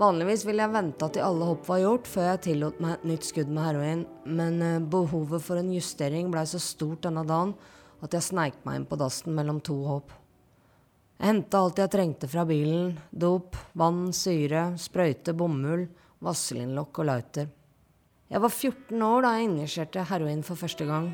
Vanligvis 0.00 0.46
ville 0.48 0.64
jeg 0.64 0.72
venta 0.72 1.10
til 1.12 1.26
alle 1.26 1.50
hopp 1.50 1.68
var 1.68 1.82
gjort 1.82 2.08
før 2.08 2.30
jeg 2.30 2.42
tillot 2.46 2.80
meg 2.80 2.94
et 2.94 3.06
nytt 3.10 3.28
skudd 3.28 3.52
med 3.52 3.66
heroin, 3.66 4.06
men 4.24 4.62
eh, 4.64 4.80
behovet 4.80 5.44
for 5.44 5.60
en 5.60 5.68
justering 5.74 6.32
blei 6.32 6.46
så 6.48 6.62
stort 6.62 7.04
denne 7.04 7.26
dagen 7.28 7.52
at 8.00 8.16
jeg 8.16 8.30
sneik 8.32 8.56
meg 8.64 8.80
inn 8.80 8.88
på 8.88 8.96
dassen 8.96 9.36
mellom 9.36 9.60
to 9.60 9.76
hopp. 9.84 10.21
Jeg 11.22 11.36
henta 11.36 11.60
alt 11.62 11.78
jeg 11.78 11.90
trengte 11.92 12.26
fra 12.26 12.42
bilen. 12.42 12.96
Dop, 13.14 13.54
vann, 13.78 14.08
syre, 14.10 14.72
sprøyte, 14.74 15.30
bomull, 15.38 15.84
vaselinlokk 16.18 16.98
og 16.98 17.06
lighter. 17.06 17.46
Jeg 18.26 18.42
var 18.42 18.50
14 18.50 19.04
år 19.06 19.22
da 19.22 19.30
jeg 19.36 19.46
injiserte 19.46 20.02
heroin 20.08 20.42
for 20.42 20.58
første 20.58 20.82
gang. 20.88 21.06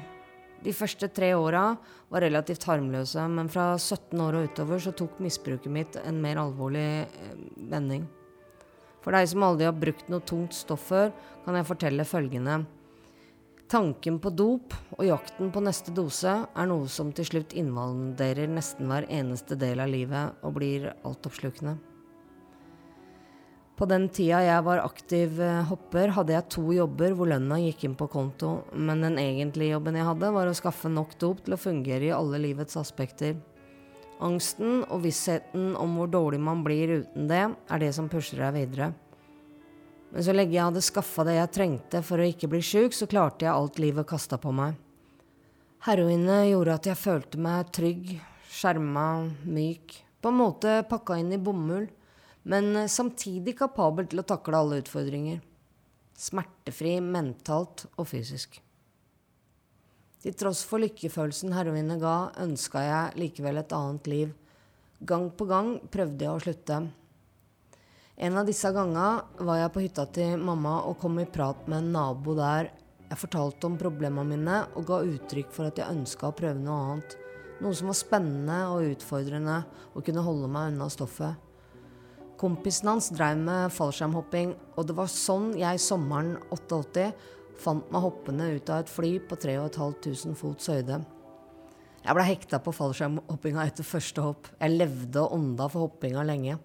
De 0.64 0.72
første 0.72 1.10
tre 1.12 1.28
åra 1.36 1.74
var 2.08 2.24
relativt 2.24 2.64
harmløse, 2.70 3.26
men 3.28 3.52
fra 3.52 3.74
17 3.76 4.24
år 4.24 4.38
og 4.38 4.48
utover 4.48 4.80
så 4.80 4.94
tok 4.96 5.20
misbruket 5.20 5.76
mitt 5.76 6.00
en 6.00 6.24
mer 6.24 6.40
alvorlig 6.40 6.86
eh, 7.04 7.36
vending. 7.68 8.08
For 9.04 9.12
deg 9.12 9.28
som 9.28 9.44
aldri 9.44 9.68
har 9.68 9.76
brukt 9.76 10.08
noe 10.08 10.24
tungt 10.24 10.56
stoff 10.56 10.88
før, 10.88 11.12
kan 11.44 11.60
jeg 11.60 11.68
fortelle 11.68 12.08
følgende. 12.08 12.62
Tanken 13.68 14.16
på 14.16 14.30
dop 14.32 14.72
og 14.96 15.02
jakten 15.04 15.50
på 15.52 15.60
neste 15.60 15.92
dose 15.92 16.30
er 16.48 16.68
noe 16.70 16.86
som 16.88 17.10
til 17.12 17.26
slutt 17.28 17.52
invaderer 17.52 18.48
nesten 18.48 18.88
hver 18.88 19.04
eneste 19.12 19.58
del 19.60 19.82
av 19.84 19.90
livet 19.92 20.38
og 20.40 20.54
blir 20.56 20.86
altoppslukende. 21.04 21.74
På 23.78 23.86
den 23.86 24.08
tida 24.08 24.40
jeg 24.42 24.62
var 24.64 24.80
aktiv 24.82 25.36
eh, 25.44 25.60
hopper, 25.68 26.14
hadde 26.16 26.32
jeg 26.32 26.48
to 26.50 26.64
jobber 26.74 27.12
hvor 27.14 27.28
lønna 27.30 27.60
gikk 27.60 27.84
inn 27.86 27.98
på 27.98 28.08
konto, 28.10 28.54
men 28.72 29.04
den 29.04 29.20
egentlige 29.20 29.76
jobben 29.76 30.00
jeg 30.00 30.08
hadde, 30.08 30.30
var 30.34 30.48
å 30.48 30.56
skaffe 30.56 30.90
nok 30.90 31.12
dop 31.20 31.44
til 31.44 31.54
å 31.54 31.60
fungere 31.60 32.08
i 32.08 32.14
alle 32.16 32.40
livets 32.42 32.80
aspekter. 32.80 33.36
Angsten 34.24 34.80
og 34.88 35.04
vissheten 35.04 35.76
om 35.78 36.00
hvor 36.00 36.08
dårlig 36.10 36.40
man 36.42 36.64
blir 36.64 36.96
uten 37.04 37.28
det, 37.30 37.44
er 37.52 37.84
det 37.84 37.92
som 37.94 38.08
pusher 38.10 38.40
deg 38.48 38.56
videre. 38.56 38.90
Men 40.10 40.24
så 40.24 40.32
lenge 40.32 40.56
jeg 40.56 40.64
hadde 40.64 40.82
skaffa 40.84 41.24
det 41.28 41.36
jeg 41.36 41.52
trengte 41.54 42.02
for 42.06 42.20
å 42.20 42.28
ikke 42.28 42.48
bli 42.50 42.62
sjuk, 42.64 42.96
så 42.96 43.08
klarte 43.10 43.44
jeg 43.44 43.52
alt 43.52 43.80
livet 43.82 44.08
kasta 44.08 44.38
på 44.40 44.52
meg. 44.56 44.78
Heroinet 45.84 46.48
gjorde 46.48 46.76
at 46.78 46.88
jeg 46.90 46.98
følte 46.98 47.40
meg 47.42 47.68
trygg, 47.76 48.14
skjerma, 48.50 49.28
myk, 49.46 49.98
på 50.18 50.32
en 50.32 50.40
måte 50.40 50.78
pakka 50.88 51.18
inn 51.20 51.34
i 51.36 51.38
bomull, 51.38 51.86
men 52.48 52.88
samtidig 52.88 53.58
kapabel 53.58 54.08
til 54.08 54.22
å 54.22 54.26
takle 54.26 54.58
alle 54.58 54.80
utfordringer. 54.82 55.42
Smertefri 56.18 56.96
mentalt 57.04 57.84
og 57.94 58.08
fysisk. 58.10 58.58
Til 60.18 60.34
tross 60.34 60.64
for 60.66 60.82
lykkefølelsen 60.82 61.52
heroinet 61.54 62.00
ga, 62.02 62.32
ønska 62.42 62.82
jeg 62.82 63.20
likevel 63.22 63.60
et 63.60 63.74
annet 63.76 64.08
liv. 64.10 64.32
Gang 64.98 65.28
på 65.30 65.46
gang 65.46 65.76
prøvde 65.92 66.26
jeg 66.26 66.32
å 66.32 66.42
slutte. 66.42 66.80
En 68.18 68.34
av 68.34 68.48
disse 68.48 68.66
gangene 68.74 69.44
var 69.46 69.60
jeg 69.60 69.70
på 69.70 69.82
hytta 69.84 70.04
til 70.10 70.40
mamma 70.42 70.80
og 70.88 70.96
kom 70.98 71.20
i 71.22 71.26
prat 71.30 71.60
med 71.70 71.84
en 71.84 71.92
nabo 71.94 72.32
der. 72.34 72.72
Jeg 73.06 73.20
fortalte 73.20 73.68
om 73.68 73.76
problemene 73.78 74.26
mine 74.26 74.56
og 74.74 74.88
ga 74.88 74.96
uttrykk 75.06 75.52
for 75.54 75.68
at 75.70 75.78
jeg 75.78 75.94
ønska 75.94 76.26
å 76.26 76.34
prøve 76.34 76.58
noe 76.58 76.78
annet. 76.82 77.14
Noe 77.62 77.76
som 77.78 77.92
var 77.92 77.98
spennende 77.98 78.56
og 78.72 78.88
utfordrende 78.90 79.60
og 79.92 80.02
kunne 80.08 80.24
holde 80.26 80.50
meg 80.50 80.72
unna 80.72 80.88
stoffet. 80.90 81.38
Kompisen 82.42 82.90
hans 82.90 83.12
drev 83.14 83.38
med 83.38 83.70
fallskjermhopping, 83.74 84.56
og 84.74 84.88
det 84.90 84.96
var 84.98 85.10
sånn 85.10 85.52
jeg 85.58 85.78
sommeren 85.82 86.36
88 86.54 87.06
fant 87.58 87.86
meg 87.94 88.02
hoppende 88.02 88.48
ut 88.50 88.70
av 88.70 88.82
et 88.82 88.90
fly 88.90 89.12
på 89.30 89.38
3500 89.38 90.34
fots 90.38 90.70
høyde. 90.74 90.98
Jeg 92.02 92.18
ble 92.18 92.26
hekta 92.26 92.58
på 92.62 92.74
fallskjermhoppinga 92.74 93.62
etter 93.66 93.86
første 93.86 94.26
hopp. 94.26 94.50
Jeg 94.58 94.74
levde 94.74 95.22
og 95.22 95.38
ånda 95.38 95.70
for 95.70 95.86
hoppinga 95.86 96.26
lenge. 96.26 96.58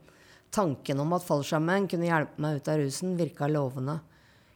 Tanken 0.53 1.01
om 1.01 1.15
at 1.17 1.25
fallskjermen 1.25 1.87
kunne 1.89 2.05
hjelpe 2.07 2.41
meg 2.43 2.59
ut 2.59 2.69
av 2.69 2.77
rusen, 2.83 3.15
virka 3.17 3.49
lovende. 3.49 3.97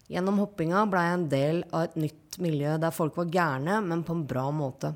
Gjennom 0.08 0.38
hoppinga 0.40 0.86
blei 0.88 1.04
jeg 1.08 1.18
en 1.18 1.26
del 1.32 1.64
av 1.72 1.88
et 1.88 1.98
nytt 2.00 2.38
miljø 2.44 2.78
der 2.80 2.94
folk 2.96 3.18
var 3.18 3.32
gærne, 3.34 3.82
men 3.84 4.06
på 4.06 4.14
en 4.16 4.24
bra 4.30 4.46
måte. 4.54 4.94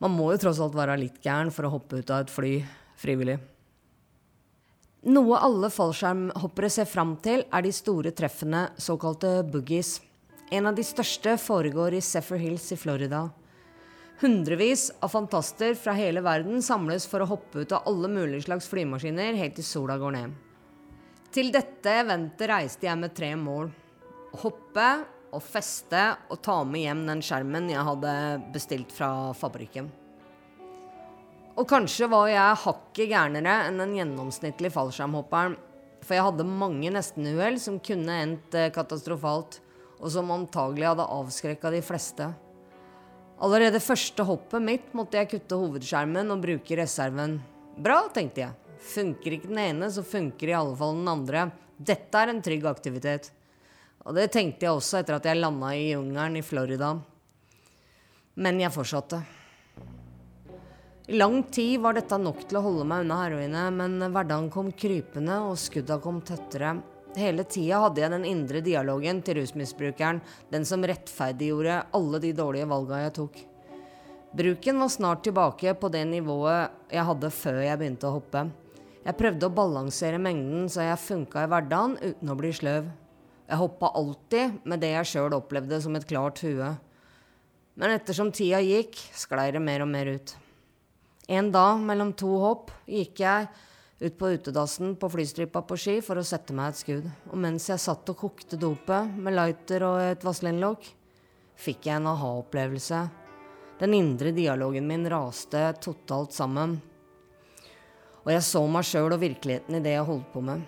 Man 0.00 0.14
må 0.14 0.30
jo 0.32 0.40
tross 0.44 0.60
alt 0.62 0.76
være 0.76 0.98
litt 1.00 1.18
gæren 1.24 1.50
for 1.52 1.66
å 1.66 1.72
hoppe 1.74 2.00
ut 2.00 2.12
av 2.12 2.24
et 2.24 2.32
fly 2.32 2.52
frivillig. 3.00 3.36
Noe 5.06 5.38
alle 5.38 5.70
fallskjermhoppere 5.70 6.70
ser 6.72 6.88
fram 6.90 7.14
til, 7.22 7.44
er 7.54 7.62
de 7.62 7.72
store 7.74 8.10
treffene, 8.16 8.68
såkalte 8.78 9.40
boogies. 9.46 10.00
En 10.50 10.66
av 10.70 10.78
de 10.78 10.82
største 10.86 11.36
foregår 11.42 11.98
i 11.98 12.02
Seffer 12.02 12.40
Hills 12.42 12.70
i 12.74 12.78
Florida. 12.78 13.26
Hundrevis 14.20 14.88
av 15.04 15.08
fantaster 15.12 15.74
fra 15.76 15.92
hele 15.92 16.22
verden 16.24 16.62
samles 16.64 17.04
for 17.04 17.20
å 17.20 17.28
hoppe 17.28 17.66
ut 17.66 17.72
av 17.76 17.84
alle 17.90 18.08
mulige 18.08 18.46
slags 18.46 18.68
flymaskiner 18.70 19.36
helt 19.36 19.58
til 19.58 19.66
sola 19.68 19.98
går 20.00 20.14
ned. 20.14 20.38
Til 21.36 21.50
dette 21.52 21.98
eventet 22.00 22.48
reiste 22.48 22.88
jeg 22.88 22.96
med 22.96 23.12
tre 23.12 23.34
mål. 23.36 23.68
Å 24.32 24.40
Hoppe 24.40 24.86
og 25.36 25.42
feste 25.44 26.00
og 26.32 26.40
ta 26.40 26.62
med 26.64 26.86
hjem 26.86 27.02
den 27.10 27.20
skjermen 27.24 27.68
jeg 27.68 27.84
hadde 27.90 28.14
bestilt 28.54 28.94
fra 28.96 29.10
fabrikken. 29.36 29.90
Og 31.56 31.68
kanskje 31.68 32.08
var 32.08 32.30
jeg 32.32 32.62
hakket 32.64 33.12
gærnere 33.12 33.58
enn 33.68 33.84
den 33.84 33.94
gjennomsnittlige 33.98 34.72
fallskjermhopperen. 34.78 35.58
For 36.04 36.16
jeg 36.16 36.24
hadde 36.24 36.48
mange 36.48 36.88
nestenuhell 36.92 37.60
som 37.60 37.80
kunne 37.84 38.16
endt 38.22 38.56
eh, 38.56 38.72
katastrofalt, 38.72 39.60
og 39.96 40.08
som 40.12 40.32
antagelig 40.32 40.88
hadde 40.88 41.08
avskrekka 41.20 41.72
de 41.72 41.84
fleste. 41.84 42.32
Allerede 43.36 43.82
første 43.84 44.24
hoppet 44.24 44.64
mitt 44.64 44.92
måtte 44.96 45.18
jeg 45.20 45.28
kutte 45.34 45.58
hovedskjermen 45.60 46.30
og 46.32 46.40
bruke 46.40 46.78
reserven. 46.78 47.36
Bra, 47.76 48.06
tenkte 48.08 48.46
jeg. 48.46 48.54
Funker 48.80 49.36
ikke 49.36 49.50
den 49.50 49.60
ene, 49.60 49.90
så 49.92 50.04
funker 50.06 50.48
i 50.48 50.56
alle 50.56 50.76
fall 50.78 50.96
den 50.96 51.10
andre. 51.10 51.42
Dette 51.76 52.22
er 52.22 52.32
en 52.32 52.40
trygg 52.44 52.64
aktivitet. 52.70 53.28
Og 54.06 54.16
det 54.16 54.30
tenkte 54.32 54.64
jeg 54.64 54.72
også 54.78 55.02
etter 55.02 55.18
at 55.18 55.28
jeg 55.28 55.40
landa 55.42 55.74
i 55.76 55.90
jungelen 55.90 56.40
i 56.40 56.44
Florida. 56.46 56.94
Men 58.40 58.62
jeg 58.62 58.72
fortsatte. 58.72 59.20
I 61.06 61.20
lang 61.20 61.42
tid 61.52 61.76
var 61.84 61.94
dette 61.94 62.16
nok 62.18 62.40
til 62.48 62.58
å 62.58 62.64
holde 62.64 62.88
meg 62.88 63.04
unna 63.04 63.20
heroinet, 63.20 63.76
men 63.76 64.00
hverdagen 64.00 64.48
kom 64.50 64.72
krypende, 64.72 65.42
og 65.44 65.60
skudda 65.60 66.00
kom 66.02 66.24
tettere. 66.24 66.72
Hele 67.16 67.46
tida 67.48 67.78
hadde 67.80 68.02
jeg 68.02 68.12
den 68.12 68.26
indre 68.28 68.60
dialogen 68.60 69.22
til 69.24 69.38
rusmisbrukeren, 69.40 70.18
den 70.52 70.66
som 70.68 70.84
rettferdiggjorde 70.84 71.78
alle 71.96 72.20
de 72.20 72.32
dårlige 72.36 72.68
valga 72.68 72.98
jeg 73.06 73.14
tok. 73.16 73.38
Bruken 74.36 74.82
var 74.82 74.92
snart 74.92 75.22
tilbake 75.24 75.72
på 75.80 75.88
det 75.88 76.02
nivået 76.10 76.92
jeg 76.92 77.08
hadde 77.08 77.30
før 77.32 77.62
jeg 77.64 77.80
begynte 77.80 78.08
å 78.10 78.18
hoppe. 78.18 78.42
Jeg 79.06 79.16
prøvde 79.16 79.48
å 79.48 79.54
balansere 79.54 80.20
mengden 80.20 80.66
så 80.68 80.84
jeg 80.84 81.00
funka 81.00 81.46
i 81.46 81.48
hverdagen 81.48 81.94
uten 82.02 82.32
å 82.32 82.36
bli 82.36 82.50
sløv. 82.52 82.90
Jeg 83.46 83.60
hoppa 83.62 83.92
alltid 83.96 84.58
med 84.66 84.82
det 84.82 84.90
jeg 84.92 85.10
sjøl 85.14 85.36
opplevde 85.38 85.78
som 85.80 85.96
et 85.96 86.08
klart 86.10 86.42
hue. 86.44 86.72
Men 87.80 87.94
ettersom 87.94 88.32
tida 88.34 88.60
gikk, 88.60 88.98
sklei 89.16 89.52
det 89.54 89.62
mer 89.62 89.86
og 89.86 89.88
mer 89.92 90.10
ut. 90.18 90.34
En 91.32 91.48
dag 91.54 91.80
mellom 91.86 92.12
to 92.18 92.34
hopp 92.42 92.74
gikk 92.84 93.24
jeg 93.24 93.48
ut 94.00 94.18
på 94.18 94.30
utedassen 94.30 94.96
på 94.96 95.08
flystripa 95.10 95.62
på 95.62 95.76
Ski 95.80 96.00
for 96.04 96.20
å 96.20 96.24
sette 96.26 96.54
meg 96.56 96.72
et 96.72 96.80
skudd. 96.82 97.06
Og 97.30 97.38
mens 97.40 97.68
jeg 97.70 97.80
satt 97.80 98.08
og 98.12 98.18
kokte 98.20 98.58
dopet 98.60 99.14
med 99.16 99.36
lighter 99.36 99.86
og 99.88 100.00
et 100.04 100.26
vaselinlokk, 100.26 100.84
fikk 101.56 101.88
jeg 101.88 102.00
en 102.00 102.10
aha-opplevelse. 102.12 103.00
Den 103.80 103.96
indre 103.96 104.32
dialogen 104.36 104.86
min 104.88 105.08
raste 105.08 105.62
totalt 105.80 106.36
sammen. 106.36 106.76
Og 108.24 108.32
jeg 108.32 108.44
så 108.44 108.62
meg 108.68 108.84
sjøl 108.84 109.14
og 109.14 109.22
virkeligheten 109.22 109.78
i 109.78 109.82
det 109.84 109.96
jeg 109.96 110.08
holdt 110.08 110.30
på 110.32 110.42
med. 110.44 110.62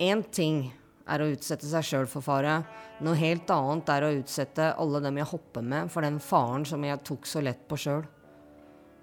Én 0.00 0.24
ting 0.32 0.66
er 1.10 1.20
å 1.20 1.28
utsette 1.32 1.68
seg 1.68 1.84
sjøl 1.84 2.08
for 2.08 2.24
fare. 2.24 2.58
Noe 3.04 3.18
helt 3.18 3.50
annet 3.52 3.90
er 3.92 4.06
å 4.06 4.12
utsette 4.14 4.72
alle 4.80 5.00
dem 5.04 5.18
jeg 5.20 5.30
hopper 5.34 5.64
med, 5.64 5.90
for 5.92 6.06
den 6.06 6.20
faren 6.22 6.64
som 6.68 6.84
jeg 6.86 7.02
tok 7.04 7.28
så 7.28 7.42
lett 7.44 7.66
på 7.68 7.78
sjøl. 7.80 8.04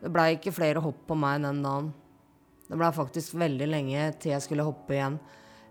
Det 0.02 0.10
blei 0.10 0.32
ikke 0.38 0.54
flere 0.56 0.82
hopp 0.82 1.04
på 1.10 1.18
meg 1.20 1.44
den 1.46 1.62
dagen. 1.62 1.92
Det 2.72 2.78
ble 2.80 2.88
faktisk 2.96 3.34
veldig 3.36 3.66
lenge 3.68 4.04
til 4.24 4.32
jeg 4.32 4.44
skulle 4.46 4.64
hoppe 4.64 4.96
igjen. 4.96 5.18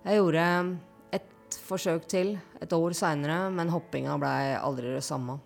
Jeg 0.04 0.18
gjorde 0.18 0.42
et 1.16 1.56
forsøk 1.64 2.04
til 2.12 2.34
et 2.60 2.74
år 2.76 2.92
seinere, 2.98 3.46
men 3.48 3.72
hoppinga 3.72 4.18
blei 4.20 4.50
aldri 4.58 4.92
det 4.92 5.06
samme. 5.06 5.38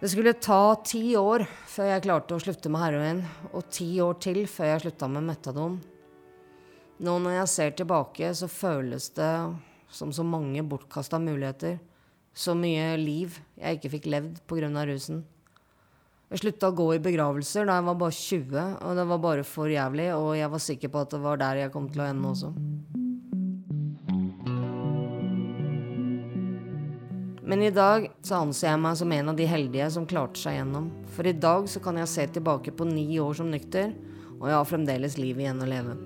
Det 0.00 0.10
skulle 0.12 0.36
ta 0.36 0.76
ti 0.84 1.14
år 1.16 1.46
før 1.68 1.88
jeg 1.94 2.04
klarte 2.04 2.36
å 2.36 2.42
slutte 2.44 2.68
med 2.72 2.84
heroin, 2.84 3.24
og 3.52 3.72
ti 3.72 3.88
år 4.04 4.20
til 4.20 4.42
før 4.44 4.74
jeg 4.74 4.84
slutta 4.84 5.08
med 5.08 5.28
metadon. 5.32 5.80
Nå 7.00 7.16
når 7.24 7.38
jeg 7.38 7.50
ser 7.54 7.74
tilbake, 7.80 8.34
så 8.36 8.44
føles 8.44 9.08
det 9.16 9.32
som 9.88 10.12
så 10.12 10.24
mange 10.24 10.60
bortkasta 10.68 11.16
muligheter. 11.16 11.78
Så 12.36 12.52
mye 12.52 12.92
liv 13.00 13.40
jeg 13.56 13.80
ikke 13.80 13.96
fikk 13.96 14.12
levd 14.12 14.40
pga. 14.44 14.68
rusen. 14.84 15.24
Jeg 16.30 16.44
slutta 16.44 16.68
å 16.70 16.74
gå 16.78 16.84
i 16.94 17.00
begravelser 17.02 17.64
da 17.66 17.80
jeg 17.80 17.84
var 17.88 17.96
bare 17.98 18.14
20, 18.14 18.66
og 18.86 18.98
det 19.00 19.04
var 19.10 19.18
bare 19.18 19.42
for 19.42 19.66
jævlig, 19.66 20.12
og 20.14 20.28
jeg 20.38 20.50
var 20.52 20.62
sikker 20.62 20.92
på 20.92 21.00
at 21.02 21.16
det 21.16 21.18
var 21.24 21.40
der 21.40 21.64
jeg 21.64 21.72
kom 21.74 21.88
til 21.90 22.04
å 22.04 22.06
ende 22.06 22.30
også. 22.30 22.50
Men 27.50 27.64
i 27.66 27.72
dag 27.74 28.06
så 28.22 28.44
anser 28.44 28.68
jeg 28.70 28.82
meg 28.84 29.00
som 29.00 29.16
en 29.16 29.32
av 29.32 29.40
de 29.40 29.48
heldige 29.50 29.90
som 29.90 30.06
klarte 30.06 30.38
seg 30.38 30.60
gjennom. 30.60 30.86
For 31.16 31.26
i 31.26 31.34
dag 31.34 31.66
så 31.66 31.82
kan 31.82 31.98
jeg 31.98 32.12
se 32.14 32.28
tilbake 32.38 32.76
på 32.78 32.86
ni 32.86 33.08
år 33.18 33.34
som 33.40 33.50
nykter, 33.50 33.90
og 34.38 34.46
jeg 34.46 34.54
har 34.54 34.70
fremdeles 34.70 35.18
livet 35.18 35.48
igjen 35.48 35.66
å 35.66 35.70
leve. 35.74 35.98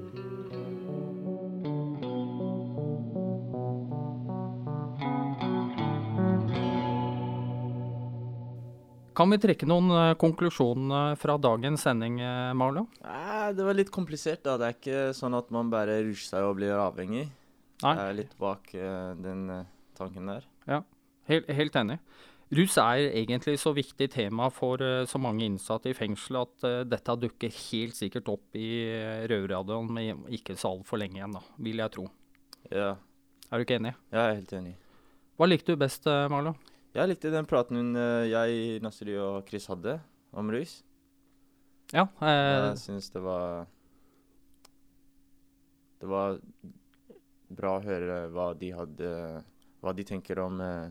Kan 9.15 9.31
vi 9.31 9.39
trekke 9.39 9.67
noen 9.71 9.93
eh, 9.95 10.13
konklusjoner 10.19 11.15
fra 11.21 11.37
dagens 11.39 11.85
sending, 11.87 12.17
eh, 12.19 12.51
Marlo? 12.59 12.89
Nei, 13.05 13.53
det 13.55 13.63
var 13.67 13.77
litt 13.79 13.93
komplisert, 13.95 14.43
da. 14.43 14.57
Det 14.59 14.67
er 14.67 14.75
ikke 14.79 15.03
sånn 15.15 15.37
at 15.39 15.53
man 15.55 15.71
bare 15.71 16.01
rusher 16.03 16.33
seg 16.33 16.47
og 16.49 16.57
blir 16.59 16.75
avhengig. 16.75 17.29
Nei. 17.85 17.93
Jeg 17.95 18.09
er 18.11 18.19
litt 18.19 18.35
bak 18.43 18.73
eh, 18.75 19.13
den 19.23 19.45
tanken 19.95 20.33
der. 20.33 20.49
Ja, 20.67 20.81
helt, 21.31 21.47
helt 21.55 21.79
enig. 21.79 22.01
Rus 22.55 22.75
er 22.79 23.07
egentlig 23.21 23.55
så 23.63 23.71
viktig 23.75 24.11
tema 24.13 24.49
for 24.53 24.83
så 25.11 25.19
mange 25.19 25.47
innsatte 25.47 25.89
i 25.91 25.95
fengsel 25.97 26.37
at 26.43 26.67
dette 26.87 27.15
dukker 27.19 27.51
helt 27.51 27.97
sikkert 27.97 28.29
opp 28.31 28.59
i 28.61 28.67
Røverradioen 29.31 29.89
med 29.91 30.29
ikke 30.37 30.55
så 30.61 30.75
altfor 30.77 31.01
lenge 31.01 31.19
igjen, 31.19 31.35
da, 31.35 31.41
vil 31.67 31.81
jeg 31.83 31.95
tro. 31.97 32.05
Ja, 32.69 32.93
Er 33.49 33.59
du 33.59 33.65
ikke 33.65 33.81
enig? 33.81 33.95
jeg 34.13 34.21
er 34.21 34.37
helt 34.37 34.55
enig. 34.61 34.75
Hva 35.41 35.49
likte 35.49 35.75
du 35.75 35.81
best, 35.81 36.07
Marlo? 36.31 36.53
Jeg 36.95 37.11
likte 37.11 37.31
den 37.35 37.47
praten 37.51 37.77
hun, 37.81 37.97
eh, 37.99 38.29
jeg, 38.31 38.81
Nasri 38.85 39.17
og 39.19 39.49
Chris 39.49 39.67
hadde 39.71 39.97
om 40.35 40.51
rus. 40.55 40.77
Ja, 41.93 42.07
eh, 42.23 42.71
Jeg 42.71 42.79
syns 42.81 43.11
det 43.13 43.21
var 43.23 43.67
Det 46.01 46.07
var 46.09 46.39
bra 47.55 47.75
å 47.79 47.83
høre 47.85 48.17
hva 48.33 48.47
de 48.59 48.71
hadde 48.75 49.11
Hva 49.85 49.93
de 49.95 50.05
tenker 50.09 50.39
om 50.43 50.61
eh, 50.65 50.89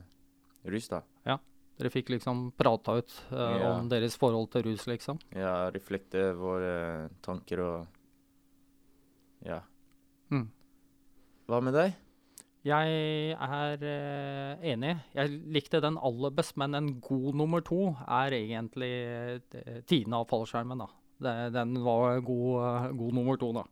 rus, 0.69 0.87
da. 0.91 1.01
Ja. 1.25 1.39
dere 1.79 1.89
fikk 1.89 2.09
liksom 2.13 2.51
prata 2.55 2.99
ut 3.01 3.11
eh, 3.31 3.57
Ja. 3.63 3.71
om 3.79 3.89
deres 3.89 4.15
forhold 4.15 4.51
til 4.53 4.63
rus, 4.69 4.85
liksom. 4.87 5.17
Ja, 5.35 5.69
reflekte 5.73 6.33
våre 6.37 7.09
tanker 7.25 7.59
og 7.59 7.87
Ja. 9.43 9.61
Mm. 10.31 10.47
Hva 11.49 11.59
med 11.63 11.73
deg? 11.73 11.95
Jeg 12.63 13.35
er 13.35 13.81
eh, 13.83 14.67
enig. 14.71 14.95
Jeg 15.11 15.39
likte 15.51 15.81
den 15.83 15.97
aller 15.99 16.31
best, 16.31 16.55
men 16.55 16.77
en 16.77 16.93
god 17.03 17.35
nummer 17.35 17.59
to 17.59 17.89
er 18.07 18.35
egentlig 18.37 18.91
eh, 19.59 20.13
av 20.15 20.29
fallskjermen. 20.29 20.85
da. 20.85 20.87
Det, 21.23 21.33
den 21.55 21.75
var 21.83 22.19
god, 22.23 22.47
uh, 22.63 22.87
god 22.95 23.13
nummer 23.19 23.37
to, 23.37 23.51
da. 23.55 23.65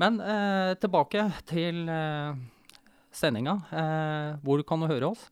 Men 0.00 0.18
eh, 0.18 0.74
tilbake 0.82 1.28
til 1.46 1.84
eh, 1.86 2.34
sendinga. 3.14 3.58
Eh, 3.70 4.40
hvor 4.42 4.62
kan 4.66 4.82
du 4.82 4.88
høre 4.90 5.12
oss? 5.12 5.28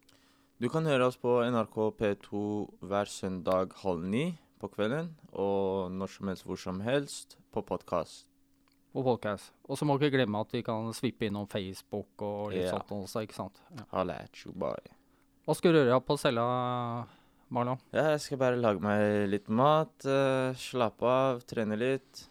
Du 0.62 0.68
kan 0.70 0.86
høre 0.86 1.08
oss 1.08 1.18
på 1.18 1.40
NRK 1.42 1.78
P2 1.98 2.42
hver 2.86 3.10
søndag 3.10 3.74
halv 3.82 4.04
ni 4.06 4.28
på 4.62 4.70
kvelden, 4.70 5.10
og 5.34 5.90
når 5.90 6.12
som 6.12 6.30
helst 6.30 6.46
hvor 6.46 6.60
som 6.60 6.78
helst 6.86 7.34
på 7.50 7.64
podkast. 7.66 8.28
På 8.92 9.02
podcast. 9.06 9.52
Og 9.68 9.78
så 9.80 9.86
må 9.88 9.96
ikke 9.96 10.10
glemme 10.18 10.40
at 10.44 10.50
vi 10.52 10.60
kan 10.66 10.90
svippe 10.92 11.24
innom 11.28 11.46
Facebook 11.48 12.20
og 12.20 12.50
litt 12.52 12.66
Ja. 12.66 12.74
sånt 12.76 12.90
også, 12.92 13.22
ikke 13.24 13.34
sant? 13.38 13.60
Ja. 13.74 13.84
Halla 13.92 14.18
at 14.26 14.36
you, 14.44 14.52
boy. 14.52 14.76
Hva 15.46 15.54
skal 15.56 15.72
du 15.72 15.78
gjøre 15.80 16.00
på 16.04 16.18
cella, 16.20 16.44
Marlon? 17.50 17.78
Ja, 17.92 18.10
jeg 18.12 18.20
skal 18.20 18.38
bare 18.38 18.56
lage 18.60 18.80
meg 18.84 19.28
litt 19.32 19.48
mat, 19.48 19.94
uh, 20.04 20.52
slappe 20.54 21.02
av, 21.08 21.40
trene 21.48 21.76
litt. 21.78 22.28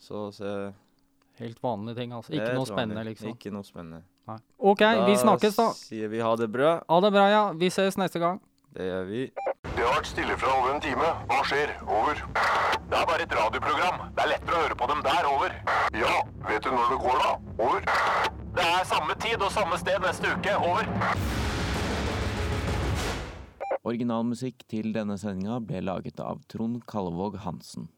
Så 0.00 0.32
se 0.34 0.72
Helt 1.38 1.58
vanlige 1.60 1.96
ting, 1.96 2.12
altså. 2.16 2.32
Ikke 2.32 2.54
noe 2.54 2.64
spennende, 2.64 2.96
vanlig. 2.96 3.10
liksom. 3.18 3.28
Ikke 3.36 3.50
noe 3.52 3.62
spennende. 3.62 4.02
Nei. 4.26 4.38
OK, 4.58 4.80
vi 5.06 5.16
snakkes, 5.20 5.54
da. 5.56 5.66
sier 5.76 6.08
vi 6.08 6.18
ha 6.24 6.34
det 6.34 6.48
bra. 6.50 6.80
Ha 6.88 7.00
det 7.00 7.12
bra, 7.12 7.28
ja. 7.28 7.52
Vi 7.52 7.68
ses 7.68 7.96
neste 8.00 8.18
gang. 8.18 8.40
Det 8.72 8.82
gjør 8.88 9.04
vi. 9.06 9.26
Det 9.62 9.84
har 9.84 10.00
vært 10.00 10.06
stille 10.06 10.36
fra 10.38 10.48
over 10.56 10.74
en 10.74 10.80
time. 10.80 11.12
Hva 11.28 11.42
skjer? 11.44 11.76
Over. 11.86 12.65
Det 12.90 12.94
er 12.94 13.06
bare 13.06 13.22
et 13.22 13.32
radioprogram. 13.34 13.96
Det 14.14 14.22
er 14.22 14.28
lettere 14.30 14.54
å 14.54 14.60
høre 14.62 14.76
på 14.78 14.86
dem 14.90 15.00
der. 15.02 15.26
Over. 15.26 15.54
Ja, 15.98 16.12
vet 16.46 16.62
du 16.62 16.70
når 16.70 16.92
det 16.92 16.98
går, 17.02 17.16
da? 17.24 17.32
Over. 17.64 17.80
Det 18.58 18.66
er 18.66 18.84
samme 18.86 19.16
tid 19.24 19.42
og 19.42 19.50
samme 19.50 19.78
sted 19.82 19.98
neste 20.04 20.30
uke. 20.30 20.54
Over. 20.68 20.86
Originalmusikk 23.86 24.62
til 24.70 24.94
denne 24.94 25.18
sendinga 25.18 25.58
ble 25.66 25.82
laget 25.82 26.22
av 26.22 26.46
Trond 26.52 26.78
Kallevåg 26.86 27.40
Hansen. 27.42 27.90